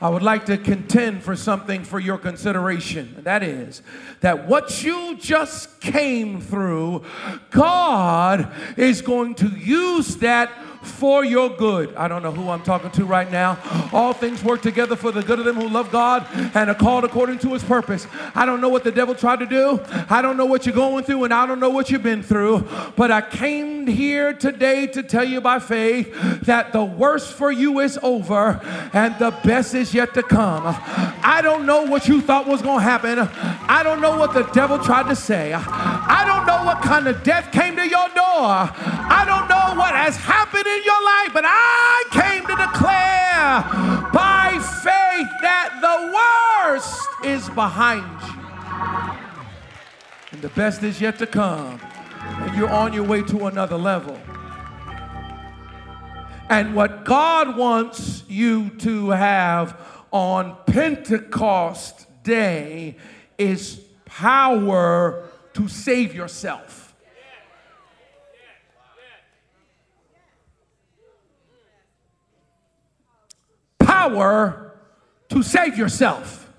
[0.00, 3.20] I would like to contend for something for your consideration.
[3.22, 3.82] That is,
[4.20, 7.04] that what you just came through,
[7.50, 10.50] God is going to use that
[10.84, 11.94] for your good.
[11.96, 13.58] I don't know who I'm talking to right now.
[13.92, 17.04] All things work together for the good of them who love God and are called
[17.04, 18.06] according to his purpose.
[18.34, 19.80] I don't know what the devil tried to do.
[20.08, 22.66] I don't know what you're going through, and I don't know what you've been through.
[22.96, 26.12] But I came here today to tell you by faith
[26.42, 28.60] that the worst for you is over
[28.92, 30.62] and the best is yet to come.
[30.66, 33.18] I don't know what you thought was going to happen.
[33.18, 35.52] I don't know what the devil tried to say.
[35.54, 38.24] I don't know what kind of death came to your door.
[38.24, 43.62] I don't know what has happened in your life, but I came to declare
[44.12, 48.34] by faith that the worst is behind you.
[50.32, 51.80] And the best is yet to come.
[52.20, 54.18] And you're on your way to another level.
[56.48, 62.96] And what God wants you to have on Pentecost Day
[63.38, 66.83] is power to save yourself.
[74.04, 74.74] Power
[75.30, 76.52] to save yourself.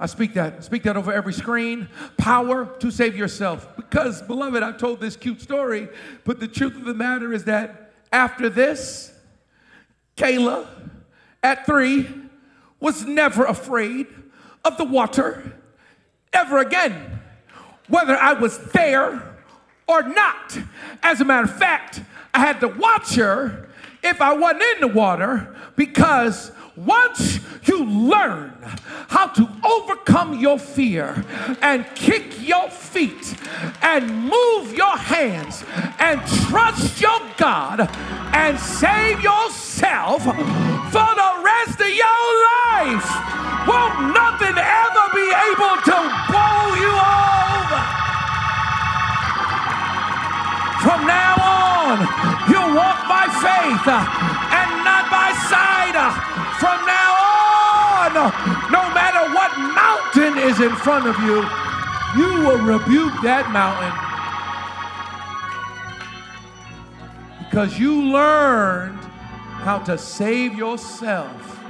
[0.00, 0.64] I speak that.
[0.64, 1.88] Speak that over every screen.
[2.18, 3.76] Power to save yourself.
[3.76, 5.86] Because, beloved, I told this cute story,
[6.24, 9.16] but the truth of the matter is that after this,
[10.16, 10.66] Kayla,
[11.44, 12.08] at three,
[12.80, 14.08] was never afraid
[14.64, 15.60] of the water
[16.32, 17.20] ever again,
[17.86, 19.36] whether I was there
[19.86, 20.58] or not.
[21.04, 22.02] As a matter of fact,
[22.34, 23.63] I had to watch her
[24.04, 28.52] if I wasn't in the water because once you learn
[29.08, 31.24] how to overcome your fear
[31.62, 33.34] and kick your feet
[33.80, 35.64] and move your hands
[35.98, 37.88] and trust your God
[38.34, 40.32] and save yourself for
[41.14, 43.08] the rest of your life,
[43.66, 45.96] won't nothing ever be able to
[46.28, 47.82] bowl you over.
[50.82, 52.33] From now on,
[53.64, 54.04] faith uh,
[54.60, 56.12] and not by sight uh,
[56.60, 57.12] from now
[57.96, 58.12] on,
[58.70, 61.36] no matter what mountain is in front of you,
[62.16, 63.92] you will rebuke that mountain.
[67.38, 68.98] Because you learned
[69.64, 71.63] how to save yourself.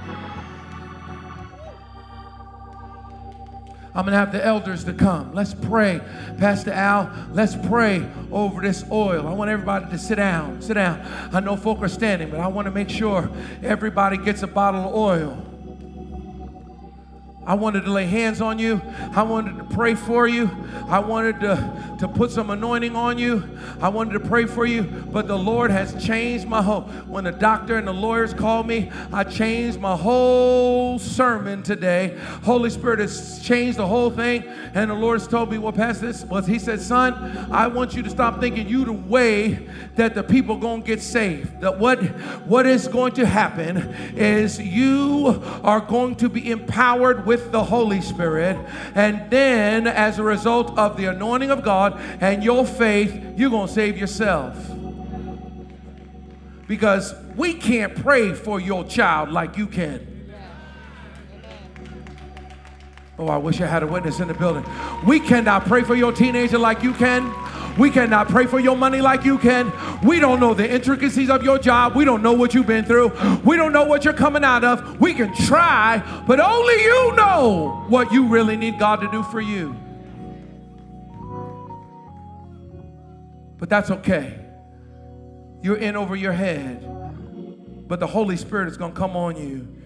[3.94, 5.32] I'm going to have the elders to come.
[5.32, 6.00] Let's pray.
[6.38, 9.28] Pastor Al, let's pray over this oil.
[9.28, 10.60] I want everybody to sit down.
[10.60, 11.00] Sit down.
[11.32, 13.30] I know folk are standing, but I want to make sure
[13.62, 15.53] everybody gets a bottle of oil.
[17.46, 18.80] I wanted to lay hands on you.
[19.12, 20.50] I wanted to pray for you.
[20.88, 23.58] I wanted to, to put some anointing on you.
[23.80, 24.82] I wanted to pray for you.
[24.82, 26.82] But the Lord has changed my whole.
[27.06, 32.16] When the doctor and the lawyers called me, I changed my whole sermon today.
[32.44, 34.44] Holy Spirit has changed the whole thing.
[34.74, 37.14] And the Lord has told me, well, Pastor, this was He said, son,
[37.50, 41.60] I want you to stop thinking you the way that the people to get saved.
[41.60, 42.02] That what,
[42.46, 43.76] what is going to happen
[44.16, 48.56] is you are going to be empowered with with the Holy Spirit.
[48.94, 53.66] And then, as a result of the anointing of God and your faith, you're going
[53.66, 54.56] to save yourself.
[56.68, 60.32] Because we can't pray for your child like you can.
[63.18, 64.64] Oh, I wish I had a witness in the building.
[65.04, 67.32] We cannot pray for your teenager like you can.
[67.78, 69.72] We cannot pray for your money like you can.
[70.04, 71.96] We don't know the intricacies of your job.
[71.96, 73.08] We don't know what you've been through.
[73.44, 75.00] We don't know what you're coming out of.
[75.00, 79.40] We can try, but only you know what you really need God to do for
[79.40, 79.76] you.
[83.58, 84.38] But that's okay.
[85.62, 86.86] You're in over your head,
[87.88, 89.83] but the Holy Spirit is going to come on you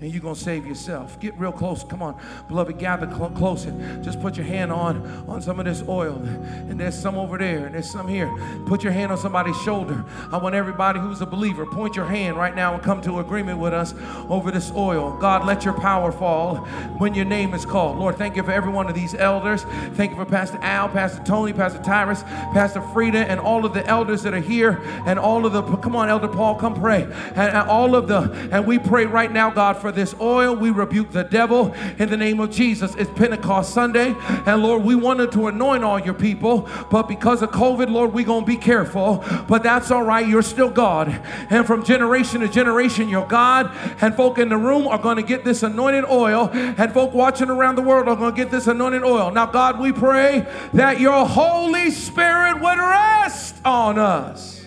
[0.00, 1.18] and you're going to save yourself.
[1.20, 1.82] Get real close.
[1.82, 3.72] Come on, beloved, gather cl- closer.
[4.02, 6.16] Just put your hand on on some of this oil.
[6.16, 8.30] And there's some over there, and there's some here.
[8.66, 10.04] Put your hand on somebody's shoulder.
[10.30, 13.58] I want everybody who's a believer, point your hand right now and come to agreement
[13.58, 13.94] with us
[14.28, 15.16] over this oil.
[15.18, 16.56] God, let your power fall
[16.98, 17.98] when your name is called.
[17.98, 19.62] Lord, thank you for every one of these elders.
[19.94, 23.86] Thank you for Pastor Al, Pastor Tony, Pastor Tyrus, Pastor Frida, and all of the
[23.86, 27.04] elders that are here, and all of the, come on, Elder Paul, come pray.
[27.04, 30.54] And, and all of the, and we pray right now, God, for this oil.
[30.54, 32.94] We rebuke the devil in the name of Jesus.
[32.96, 34.14] It's Pentecost Sunday,
[34.46, 38.24] and Lord, we wanted to anoint all your people, but because of COVID, Lord, we're
[38.24, 39.24] going to be careful.
[39.48, 40.26] But that's all right.
[40.26, 41.08] You're still God.
[41.50, 43.70] And from generation to generation, you're God.
[44.00, 47.50] And folk in the room are going to get this anointed oil, and folk watching
[47.50, 49.30] around the world are going to get this anointed oil.
[49.30, 54.64] Now, God, we pray that your Holy Spirit would rest on us.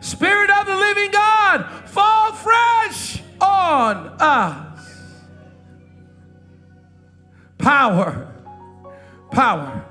[0.00, 4.90] Spirit of the living God, fall fresh on us.
[7.58, 8.32] Power,
[9.30, 9.84] power.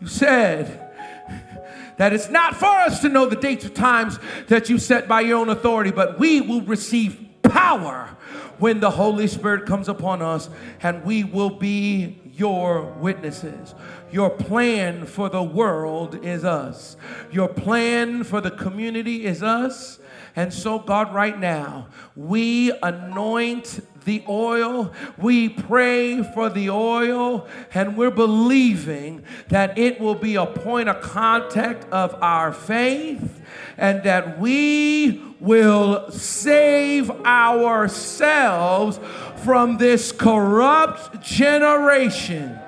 [0.00, 0.82] You said
[1.96, 4.18] that it's not for us to know the dates or times
[4.48, 8.16] that you set by your own authority, but we will receive power
[8.58, 10.48] when the Holy Spirit comes upon us,
[10.82, 13.74] and we will be your witnesses.
[14.10, 16.96] Your plan for the world is us.
[17.30, 19.98] Your plan for the community is us.
[20.36, 24.92] And so, God, right now, we anoint the oil.
[25.16, 31.00] We pray for the oil, and we're believing that it will be a point of
[31.00, 33.40] contact of our faith
[33.78, 39.00] and that we will save ourselves
[39.36, 42.58] from this corrupt generation.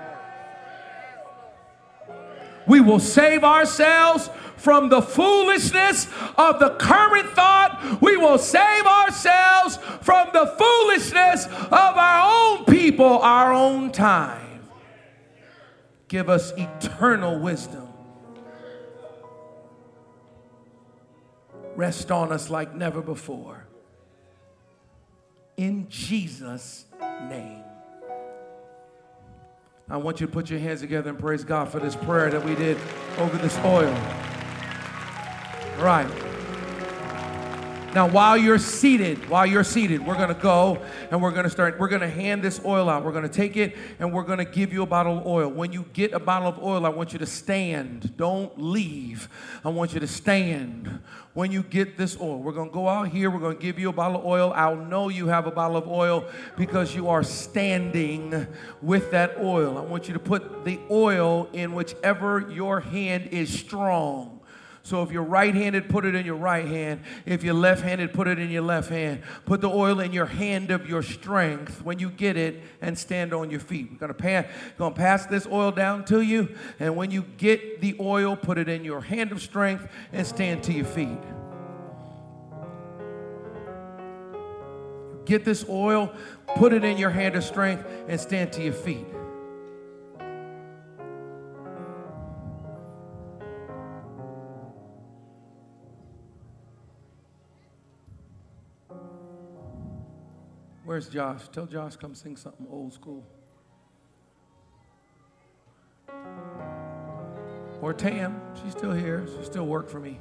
[2.68, 6.06] We will save ourselves from the foolishness
[6.36, 7.98] of the current thought.
[8.00, 14.68] We will save ourselves from the foolishness of our own people, our own time.
[16.08, 17.88] Give us eternal wisdom.
[21.76, 23.66] Rest on us like never before.
[25.56, 26.86] In Jesus'
[27.28, 27.57] name.
[29.90, 32.44] I want you to put your hands together and praise God for this prayer that
[32.44, 32.76] we did
[33.16, 33.92] over this oil.
[35.78, 36.27] Right.
[37.98, 40.80] Now, while you're seated, while you're seated, we're going to go
[41.10, 41.80] and we're going to start.
[41.80, 43.04] We're going to hand this oil out.
[43.04, 45.48] We're going to take it and we're going to give you a bottle of oil.
[45.50, 48.16] When you get a bottle of oil, I want you to stand.
[48.16, 49.28] Don't leave.
[49.64, 51.00] I want you to stand
[51.34, 52.40] when you get this oil.
[52.40, 53.32] We're going to go out here.
[53.32, 54.52] We're going to give you a bottle of oil.
[54.54, 56.24] I'll know you have a bottle of oil
[56.56, 58.46] because you are standing
[58.80, 59.76] with that oil.
[59.76, 64.37] I want you to put the oil in whichever your hand is strong.
[64.88, 67.02] So if you're right handed, put it in your right hand.
[67.26, 69.20] If you're left handed, put it in your left hand.
[69.44, 73.34] Put the oil in your hand of your strength when you get it and stand
[73.34, 73.90] on your feet.
[73.90, 76.56] We're going to going to pass this oil down to you.
[76.80, 80.62] And when you get the oil, put it in your hand of strength and stand
[80.64, 81.18] to your feet.
[85.26, 86.14] Get this oil,
[86.56, 89.04] put it in your hand of strength, and stand to your feet.
[100.88, 101.42] Where's Josh?
[101.52, 103.22] Tell Josh come sing something old school.
[107.82, 109.26] Or Tam, she's still here.
[109.36, 110.18] She still work for me.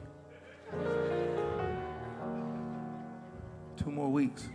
[3.77, 4.49] Two more weeks.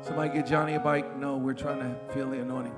[0.00, 1.18] Somebody get Johnny a bike?
[1.18, 2.76] No, we're trying to feel the anointing.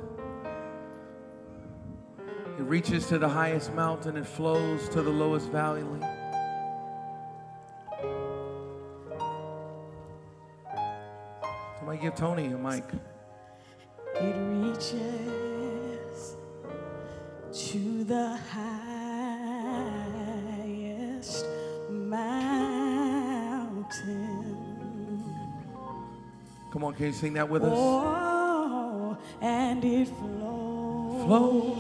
[2.57, 5.83] It reaches to the highest mountain, it flows to the lowest valley.
[11.77, 12.83] Somebody give Tony a mic.
[14.15, 14.95] It reaches
[17.53, 18.75] to the highest
[21.89, 22.35] mountain.
[26.71, 27.71] Come on, can you sing that with us?
[27.73, 28.34] Oh,
[31.25, 31.74] flows,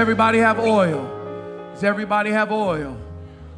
[0.00, 1.72] everybody have oil?
[1.74, 2.96] Does everybody have oil?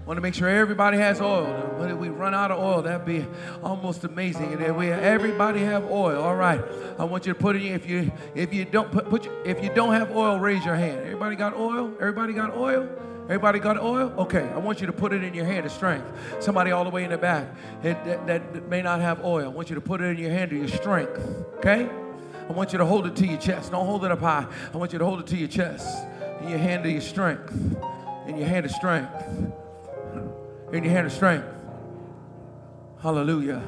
[0.04, 1.44] Want to make sure everybody has oil.
[1.76, 3.24] When if we run out of oil, that'd be
[3.62, 4.52] almost amazing.
[4.52, 6.60] And if we everybody have oil, all right.
[6.98, 7.72] I want you to put it in.
[7.72, 10.74] If you if you don't put, put your, if you don't have oil, raise your
[10.74, 10.98] hand.
[11.02, 11.94] Everybody got oil?
[12.00, 12.88] Everybody got oil?
[13.26, 14.12] Everybody got oil?
[14.18, 16.10] Okay, I want you to put it in your hand of strength.
[16.40, 17.46] Somebody all the way in the back
[17.82, 19.44] that, that, that may not have oil.
[19.44, 21.20] I want you to put it in your hand of your strength.
[21.58, 21.88] Okay?
[22.48, 23.70] I want you to hold it to your chest.
[23.70, 24.44] Don't hold it up high.
[24.74, 26.04] I want you to hold it to your chest.
[26.42, 27.52] In your hand of your strength.
[28.26, 29.28] In your hand of strength.
[30.72, 31.46] In your hand of strength.
[33.00, 33.62] Hallelujah.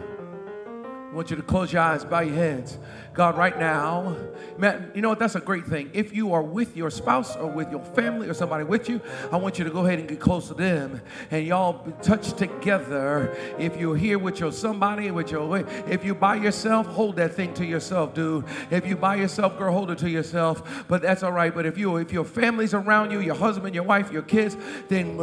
[1.15, 2.77] I want you to close your eyes, bow your heads.
[3.13, 4.17] God, right now,
[4.59, 5.21] man, you know what?
[5.21, 5.89] That's a great thing.
[5.93, 9.01] If you are with your spouse or with your family or somebody with you,
[9.31, 11.01] I want you to go ahead and get close to them
[11.31, 13.33] and y'all touch together.
[13.61, 17.55] If you're here with your somebody, with your, if you by yourself, hold that thing
[17.55, 18.45] to yourself, dude.
[18.73, 20.85] If you by yourself, girl, hold it to yourself.
[20.89, 21.55] But that's all right.
[21.55, 24.57] But if you, if your family's around you, your husband, your wife, your kids,
[24.89, 25.17] then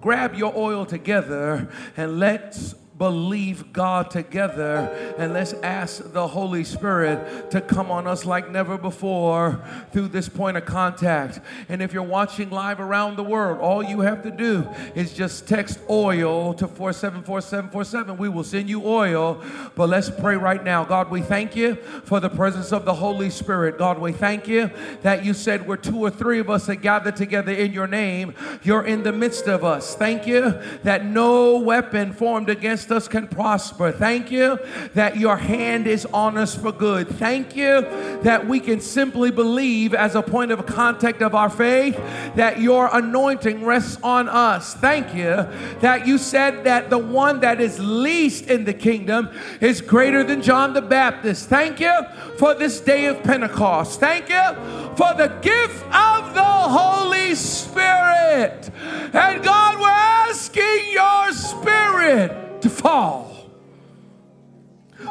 [0.00, 7.50] grab your oil together and let's believe God together and let's ask the Holy Spirit
[7.50, 11.40] to come on us like never before through this point of contact.
[11.68, 15.46] And if you're watching live around the world, all you have to do is just
[15.46, 18.16] text oil to 474747.
[18.16, 19.42] We will send you oil.
[19.74, 20.84] But let's pray right now.
[20.84, 23.78] God, we thank you for the presence of the Holy Spirit.
[23.78, 24.70] God, we thank you
[25.02, 28.34] that you said we're two or three of us that gather together in your name.
[28.62, 29.94] You're in the midst of us.
[29.94, 33.92] Thank you that no weapon formed against us can prosper.
[33.92, 34.58] Thank you
[34.94, 37.08] that your hand is on us for good.
[37.08, 37.82] Thank you
[38.22, 41.96] that we can simply believe as a point of contact of our faith
[42.36, 44.74] that your anointing rests on us.
[44.74, 45.46] Thank you
[45.80, 49.30] that you said that the one that is least in the kingdom
[49.60, 51.48] is greater than John the Baptist.
[51.48, 51.92] Thank you
[52.38, 54.00] for this day of Pentecost.
[54.00, 54.54] Thank you
[54.96, 58.70] for the gift of the Holy Spirit.
[59.12, 63.32] And God, we're asking your spirit to fall.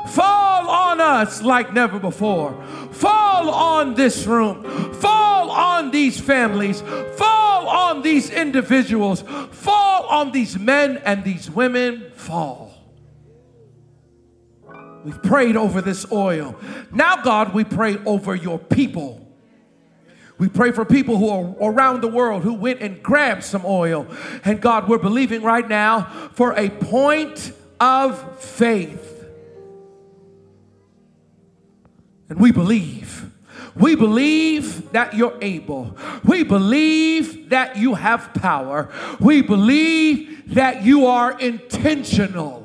[0.08, 2.62] Fall on us like never before.
[2.92, 4.94] Fall on this room.
[4.96, 6.82] Fall on these families.
[7.16, 9.22] Fall on these individuals.
[9.52, 12.12] Fall on these men and these women.
[12.16, 12.74] Fall.
[15.04, 16.56] We've prayed over this oil.
[16.92, 19.25] Now, God, we pray over your people.
[20.38, 24.08] We pray for people who are around the world who went and grabbed some oil.
[24.44, 29.26] And God, we're believing right now for a point of faith.
[32.30, 33.32] And we believe.
[33.76, 35.98] We believe that you're able.
[36.24, 38.90] We believe that you have power.
[39.20, 42.65] We believe that you are intentional.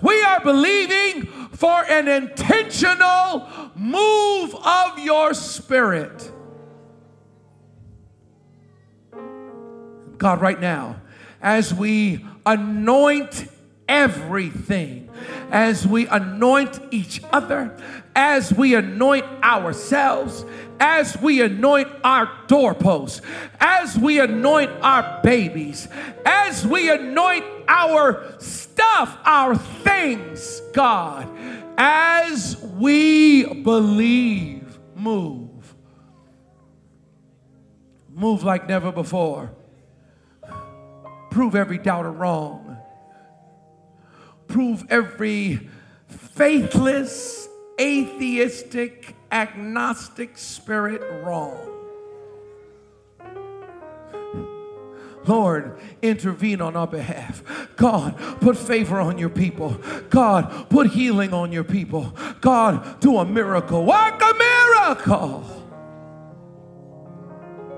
[0.00, 6.30] We are believing for an intentional move of your spirit.
[10.18, 11.00] God, right now,
[11.40, 13.48] as we anoint
[13.88, 15.10] everything,
[15.50, 17.76] as we anoint each other,
[18.14, 20.44] as we anoint ourselves,
[20.80, 23.20] as we anoint our doorposts,
[23.60, 25.88] as we anoint our babies,
[26.24, 31.28] as we anoint our stuff, our things, God,
[31.78, 35.74] as we believe, move.
[38.14, 39.52] Move like never before.
[41.30, 42.61] Prove every doubter wrong.
[44.52, 45.70] Prove every
[46.08, 47.48] faithless,
[47.80, 51.70] atheistic, agnostic spirit wrong.
[55.26, 57.42] Lord, intervene on our behalf.
[57.76, 59.80] God, put favor on your people.
[60.10, 62.14] God, put healing on your people.
[62.42, 63.86] God, do a miracle.
[63.86, 65.61] Work a miracle.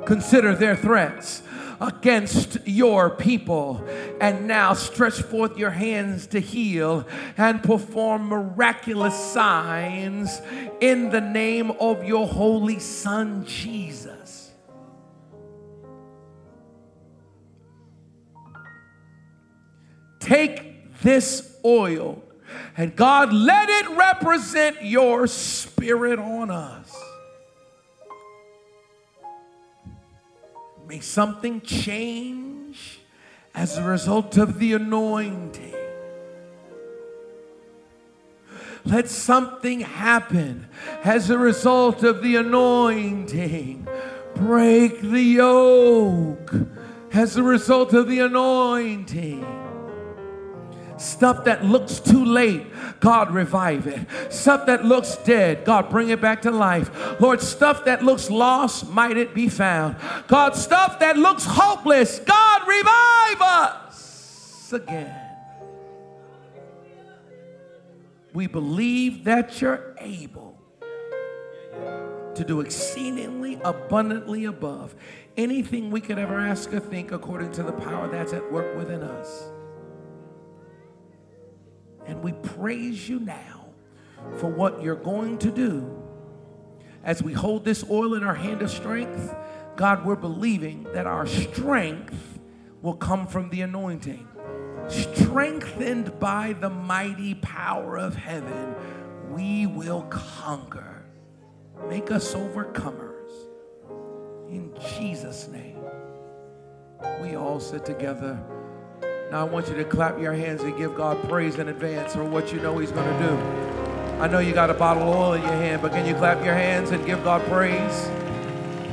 [0.07, 1.43] Consider their threats
[1.81, 3.85] against your people.
[4.21, 10.41] And now stretch forth your hands to heal and perform miraculous signs
[10.81, 14.53] in the name of your holy Son, Jesus.
[20.21, 22.23] Take this oil
[22.77, 26.84] and God, let it represent your spirit on us.
[30.87, 33.01] May something change
[33.55, 35.75] as a result of the anointing.
[38.85, 40.69] Let something happen
[41.03, 43.89] as a result of the anointing.
[44.35, 46.53] break the yoke
[47.13, 49.64] as a result of the anointing.
[50.97, 52.67] Stuff that looks too late,
[53.01, 54.07] God revive it.
[54.33, 57.21] Stuff that looks dead, God bring it back to life.
[57.21, 59.97] Lord, stuff that looks lost, might it be found.
[60.29, 65.21] God, stuff that looks hopeless, God revive us again.
[68.33, 70.59] We believe that you're able
[72.35, 74.95] to do exceedingly abundantly above
[75.37, 79.03] anything we could ever ask or think according to the power that's at work within
[79.03, 79.51] us.
[82.07, 83.67] And we praise you now
[84.37, 86.03] for what you're going to do.
[87.03, 89.35] As we hold this oil in our hand of strength,
[89.77, 92.39] God, we're believing that our strength
[92.81, 94.27] will come from the anointing.
[94.89, 98.75] Strengthened by the mighty power of heaven,
[99.31, 101.05] we will conquer.
[101.89, 103.31] Make us overcomers.
[104.49, 105.83] In Jesus' name.
[107.21, 108.39] We all sit together.
[109.31, 112.25] Now I want you to clap your hands and give God praise in advance for
[112.25, 113.37] what you know He's going to do.
[114.21, 116.45] I know you got a bottle of oil in your hand, but can you clap
[116.45, 118.09] your hands and give God praise?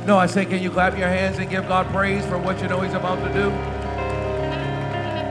[0.06, 2.68] No, I say, can you clap your hands and give God praise for what you
[2.68, 3.50] know He's about to do?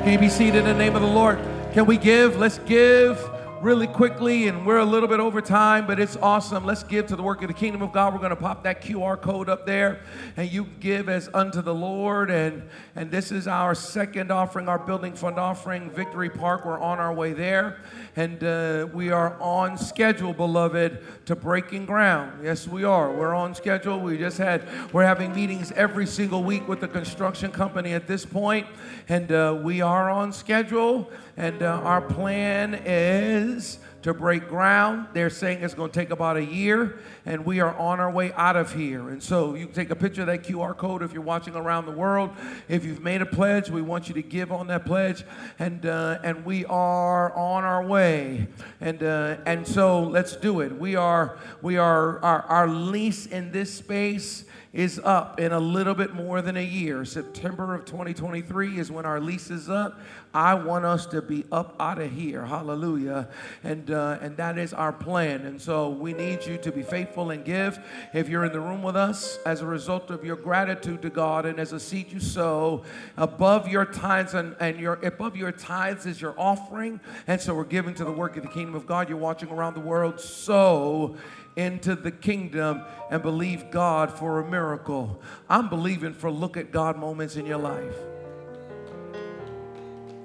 [0.04, 1.40] Can you be seated in the name of the Lord?
[1.74, 2.38] Can we give?
[2.38, 3.18] Let's give
[3.62, 6.66] really quickly, and we're a little bit over time, but it's awesome.
[6.66, 8.14] Let's give to the work of the kingdom of God.
[8.14, 10.02] We're going to pop that QR code up there,
[10.36, 12.32] and you give as unto the Lord.
[12.32, 12.64] And
[12.96, 16.66] and this is our second offering, our building fund offering, Victory Park.
[16.66, 17.82] We're on our way there,
[18.16, 22.44] and uh, we are on schedule, beloved, to breaking ground.
[22.44, 23.14] Yes, we are.
[23.14, 24.00] We're on schedule.
[24.00, 28.26] We just had we're having meetings every single week with the construction company at this
[28.26, 28.66] point,
[29.08, 31.12] and uh, we are on schedule.
[31.42, 35.08] And uh, our plan is to break ground.
[35.14, 38.32] They're saying it's going to take about a year, and we are on our way
[38.34, 39.10] out of here.
[39.10, 41.88] And so you can take a picture of that QR code if you're watching around
[41.88, 42.30] the world.
[42.68, 45.24] If you've made a pledge, we want you to give on that pledge,
[45.58, 48.48] and uh, and we are on our way.
[48.80, 50.78] And uh, and so let's do it.
[50.78, 55.94] We are we are our, our lease in this space is up in a little
[55.94, 57.04] bit more than a year.
[57.04, 60.00] September of 2023 is when our lease is up.
[60.34, 62.46] I want us to be up out of here.
[62.46, 63.28] Hallelujah.
[63.66, 65.46] And, uh, and that is our plan.
[65.46, 67.80] And so we need you to be faithful and give.
[68.14, 71.46] If you're in the room with us, as a result of your gratitude to God
[71.46, 72.84] and as a seed you sow,
[73.18, 77.02] above your tithes and, and your above your tithes is your offering.
[77.28, 79.10] And so we're giving to the work of the kingdom of God.
[79.10, 80.20] You're watching around the world.
[80.22, 81.18] So
[81.56, 85.22] into the kingdom and believe God for a miracle.
[85.50, 87.96] I'm believing for look at God moments in your life.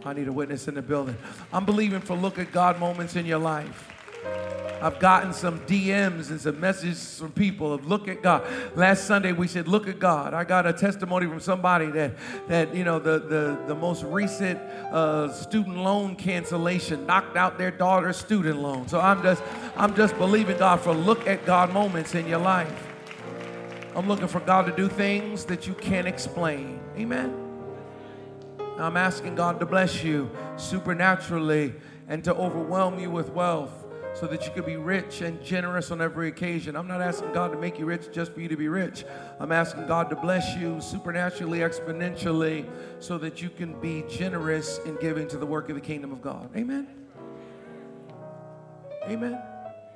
[0.04, 1.16] I need a witness in the building.
[1.52, 3.95] I'm believing for look at God moments in your life.
[4.80, 8.44] I've gotten some DMs and some messages from people of look at God.
[8.74, 10.34] Last Sunday we said look at God.
[10.34, 12.12] I got a testimony from somebody that
[12.48, 14.60] that you know the the, the most recent
[14.92, 18.86] uh, student loan cancellation knocked out their daughter's student loan.
[18.86, 19.42] So I'm just
[19.76, 22.86] I'm just believing God for look at God moments in your life.
[23.94, 26.80] I'm looking for God to do things that you can't explain.
[26.98, 27.42] Amen.
[28.78, 31.72] I'm asking God to bless you supernaturally
[32.08, 33.85] and to overwhelm you with wealth
[34.18, 36.74] so that you could be rich and generous on every occasion.
[36.74, 39.04] I'm not asking God to make you rich just for you to be rich.
[39.38, 42.66] I'm asking God to bless you supernaturally, exponentially,
[42.98, 46.22] so that you can be generous in giving to the work of the kingdom of
[46.22, 46.48] God.
[46.56, 46.88] Amen.
[49.04, 49.38] Amen.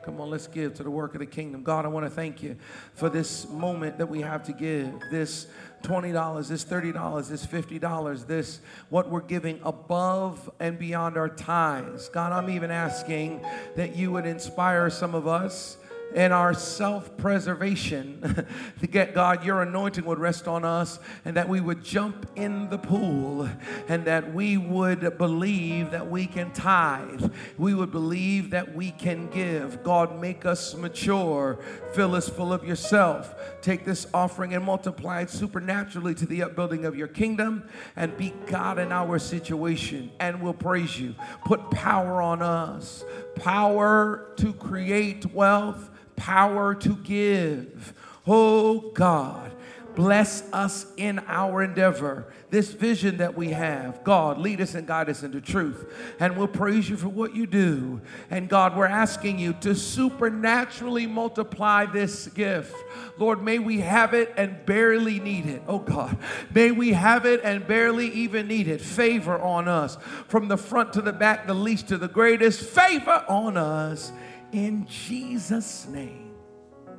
[0.03, 1.63] Come on, let's give to the work of the kingdom.
[1.63, 2.57] God, I want to thank you
[2.95, 4.93] for this moment that we have to give.
[5.11, 5.47] This
[5.83, 12.09] $20, this $30, this $50, this what we're giving above and beyond our tithes.
[12.09, 13.41] God, I'm even asking
[13.77, 15.77] that you would inspire some of us
[16.15, 18.47] and our self preservation
[18.81, 22.69] to get God, your anointing would rest on us, and that we would jump in
[22.69, 23.49] the pool,
[23.89, 27.33] and that we would believe that we can tithe.
[27.59, 29.83] We would believe that we can give.
[29.83, 31.59] God, make us mature,
[31.93, 33.35] fill us full of yourself.
[33.63, 38.35] Take this offering and multiply it supernaturally to the upbuilding of your kingdom, and be
[38.47, 41.15] God in our situation, and we'll praise you.
[41.45, 43.05] Put power on us,
[43.37, 45.91] power to create wealth
[46.21, 47.95] power to give.
[48.27, 49.53] Oh God,
[49.95, 52.31] bless us in our endeavor.
[52.51, 55.91] This vision that we have, God, lead us and guide us into truth.
[56.19, 58.03] And we'll praise you for what you do.
[58.29, 62.75] And God, we're asking you to supernaturally multiply this gift.
[63.17, 65.63] Lord, may we have it and barely need it.
[65.67, 66.19] Oh God,
[66.53, 68.83] may we have it and barely even need it.
[68.83, 69.97] Favor on us
[70.29, 72.61] from the front to the back, the least to the greatest.
[72.61, 74.13] Favor on us
[74.53, 76.35] in Jesus' name.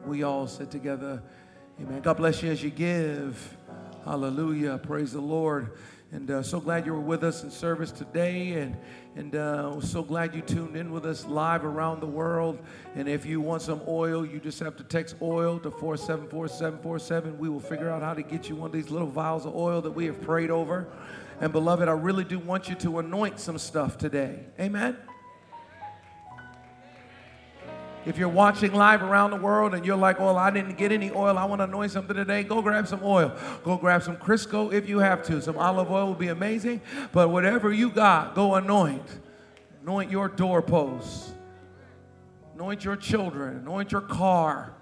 [0.06, 1.22] We all sit together
[1.82, 2.02] Amen.
[2.02, 3.58] God bless you as you give.
[4.06, 4.78] Hallelujah.
[4.78, 5.72] Praise the Lord.
[6.12, 8.52] And uh, so glad you were with us in service today.
[8.54, 8.78] And,
[9.16, 12.60] and uh, so glad you tuned in with us live around the world.
[12.94, 17.40] And if you want some oil, you just have to text oil to 474747.
[17.40, 19.82] We will figure out how to get you one of these little vials of oil
[19.82, 20.88] that we have prayed over.
[21.40, 24.46] And beloved, I really do want you to anoint some stuff today.
[24.60, 24.98] Amen.
[28.06, 31.12] If you're watching live around the world and you're like, well, I didn't get any
[31.12, 33.36] oil, I want to anoint something today, go grab some oil.
[33.64, 35.42] Go grab some Crisco if you have to.
[35.42, 36.82] Some olive oil will be amazing.
[37.12, 39.06] But whatever you got, go anoint.
[39.84, 41.34] Anoint your doorposts.
[42.56, 43.58] Anoint your children.
[43.58, 44.74] Anoint your car.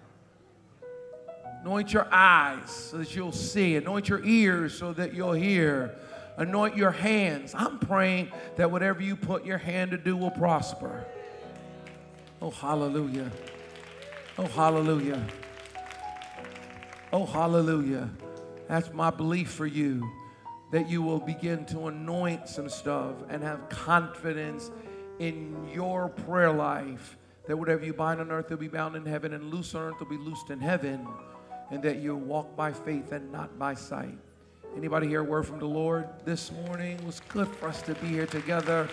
[1.61, 3.75] Anoint your eyes so that you'll see.
[3.75, 5.95] Anoint your ears so that you'll hear.
[6.37, 7.53] Anoint your hands.
[7.53, 11.05] I'm praying that whatever you put your hand to do will prosper.
[12.41, 13.29] Oh, hallelujah.
[14.37, 15.25] Oh, hallelujah.
[17.11, 18.09] Oh, hallelujah.
[18.69, 20.09] That's my belief for you
[20.71, 24.71] that you will begin to anoint some stuff and have confidence
[25.17, 27.17] in your prayer life
[27.47, 29.99] that whatever you bind on earth will be bound in heaven and loose on earth
[29.99, 31.05] will be loosed in heaven
[31.71, 34.17] and that you'll walk by faith and not by sight.
[34.77, 36.97] Anybody hear a word from the Lord this morning?
[36.99, 38.87] It was good for us to be here together.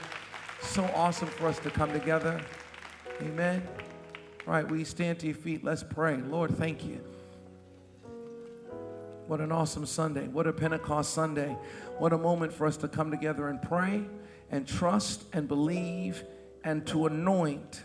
[0.62, 2.40] So awesome for us to come together.
[3.22, 3.66] Amen.
[4.46, 5.64] All right, we stand to your feet.
[5.64, 6.16] Let's pray.
[6.18, 7.00] Lord, thank you.
[9.26, 10.28] What an awesome Sunday.
[10.28, 11.56] What a Pentecost Sunday.
[11.98, 14.04] What a moment for us to come together and pray
[14.50, 16.24] and trust and believe
[16.62, 17.82] and to anoint.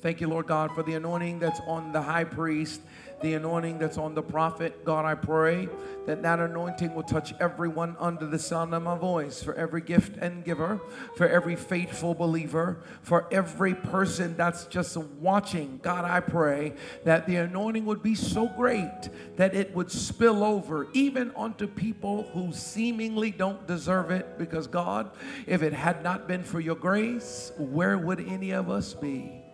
[0.00, 2.80] Thank you, Lord God, for the anointing that's on the high priest
[3.20, 4.84] the anointing that's on the prophet.
[4.84, 5.68] God, I pray
[6.06, 10.16] that that anointing will touch everyone under the sound of my voice, for every gift
[10.18, 10.80] and giver,
[11.16, 15.80] for every faithful believer, for every person that's just watching.
[15.82, 16.74] God, I pray
[17.04, 22.24] that the anointing would be so great that it would spill over even onto people
[22.32, 24.38] who seemingly don't deserve it.
[24.38, 25.10] Because, God,
[25.46, 29.47] if it had not been for your grace, where would any of us be?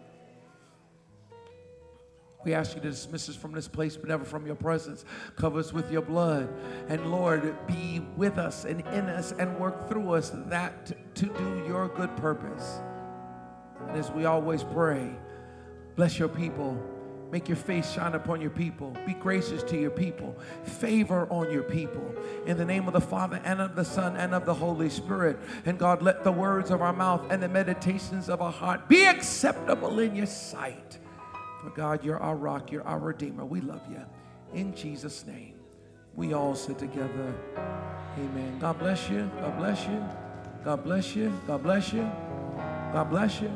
[2.45, 5.05] We ask you to dismiss us from this place, but never from your presence.
[5.36, 6.53] Cover us with your blood.
[6.88, 11.64] And Lord, be with us and in us and work through us that to do
[11.66, 12.80] your good purpose.
[13.88, 15.11] And as we always pray,
[15.97, 16.78] bless your people.
[17.32, 18.97] Make your face shine upon your people.
[19.07, 20.38] Be gracious to your people.
[20.62, 22.14] Favor on your people.
[22.47, 25.38] In the name of the Father and of the Son and of the Holy Spirit.
[25.64, 29.05] And God, let the words of our mouth and the meditations of our heart be
[29.05, 30.99] acceptable in your sight.
[31.71, 33.45] God, you're our rock, you're our Redeemer.
[33.45, 34.01] We love you.
[34.53, 35.55] In Jesus' name,
[36.15, 37.35] we all sit together.
[38.19, 38.59] Amen.
[38.61, 39.31] God bless you.
[39.41, 40.05] God bless you.
[40.65, 41.33] God bless you.
[41.47, 42.11] God bless you.
[42.93, 43.51] God bless you.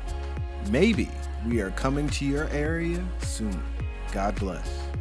[0.71, 1.09] Maybe
[1.47, 3.63] we are coming to your area soon.
[4.13, 4.92] God bless.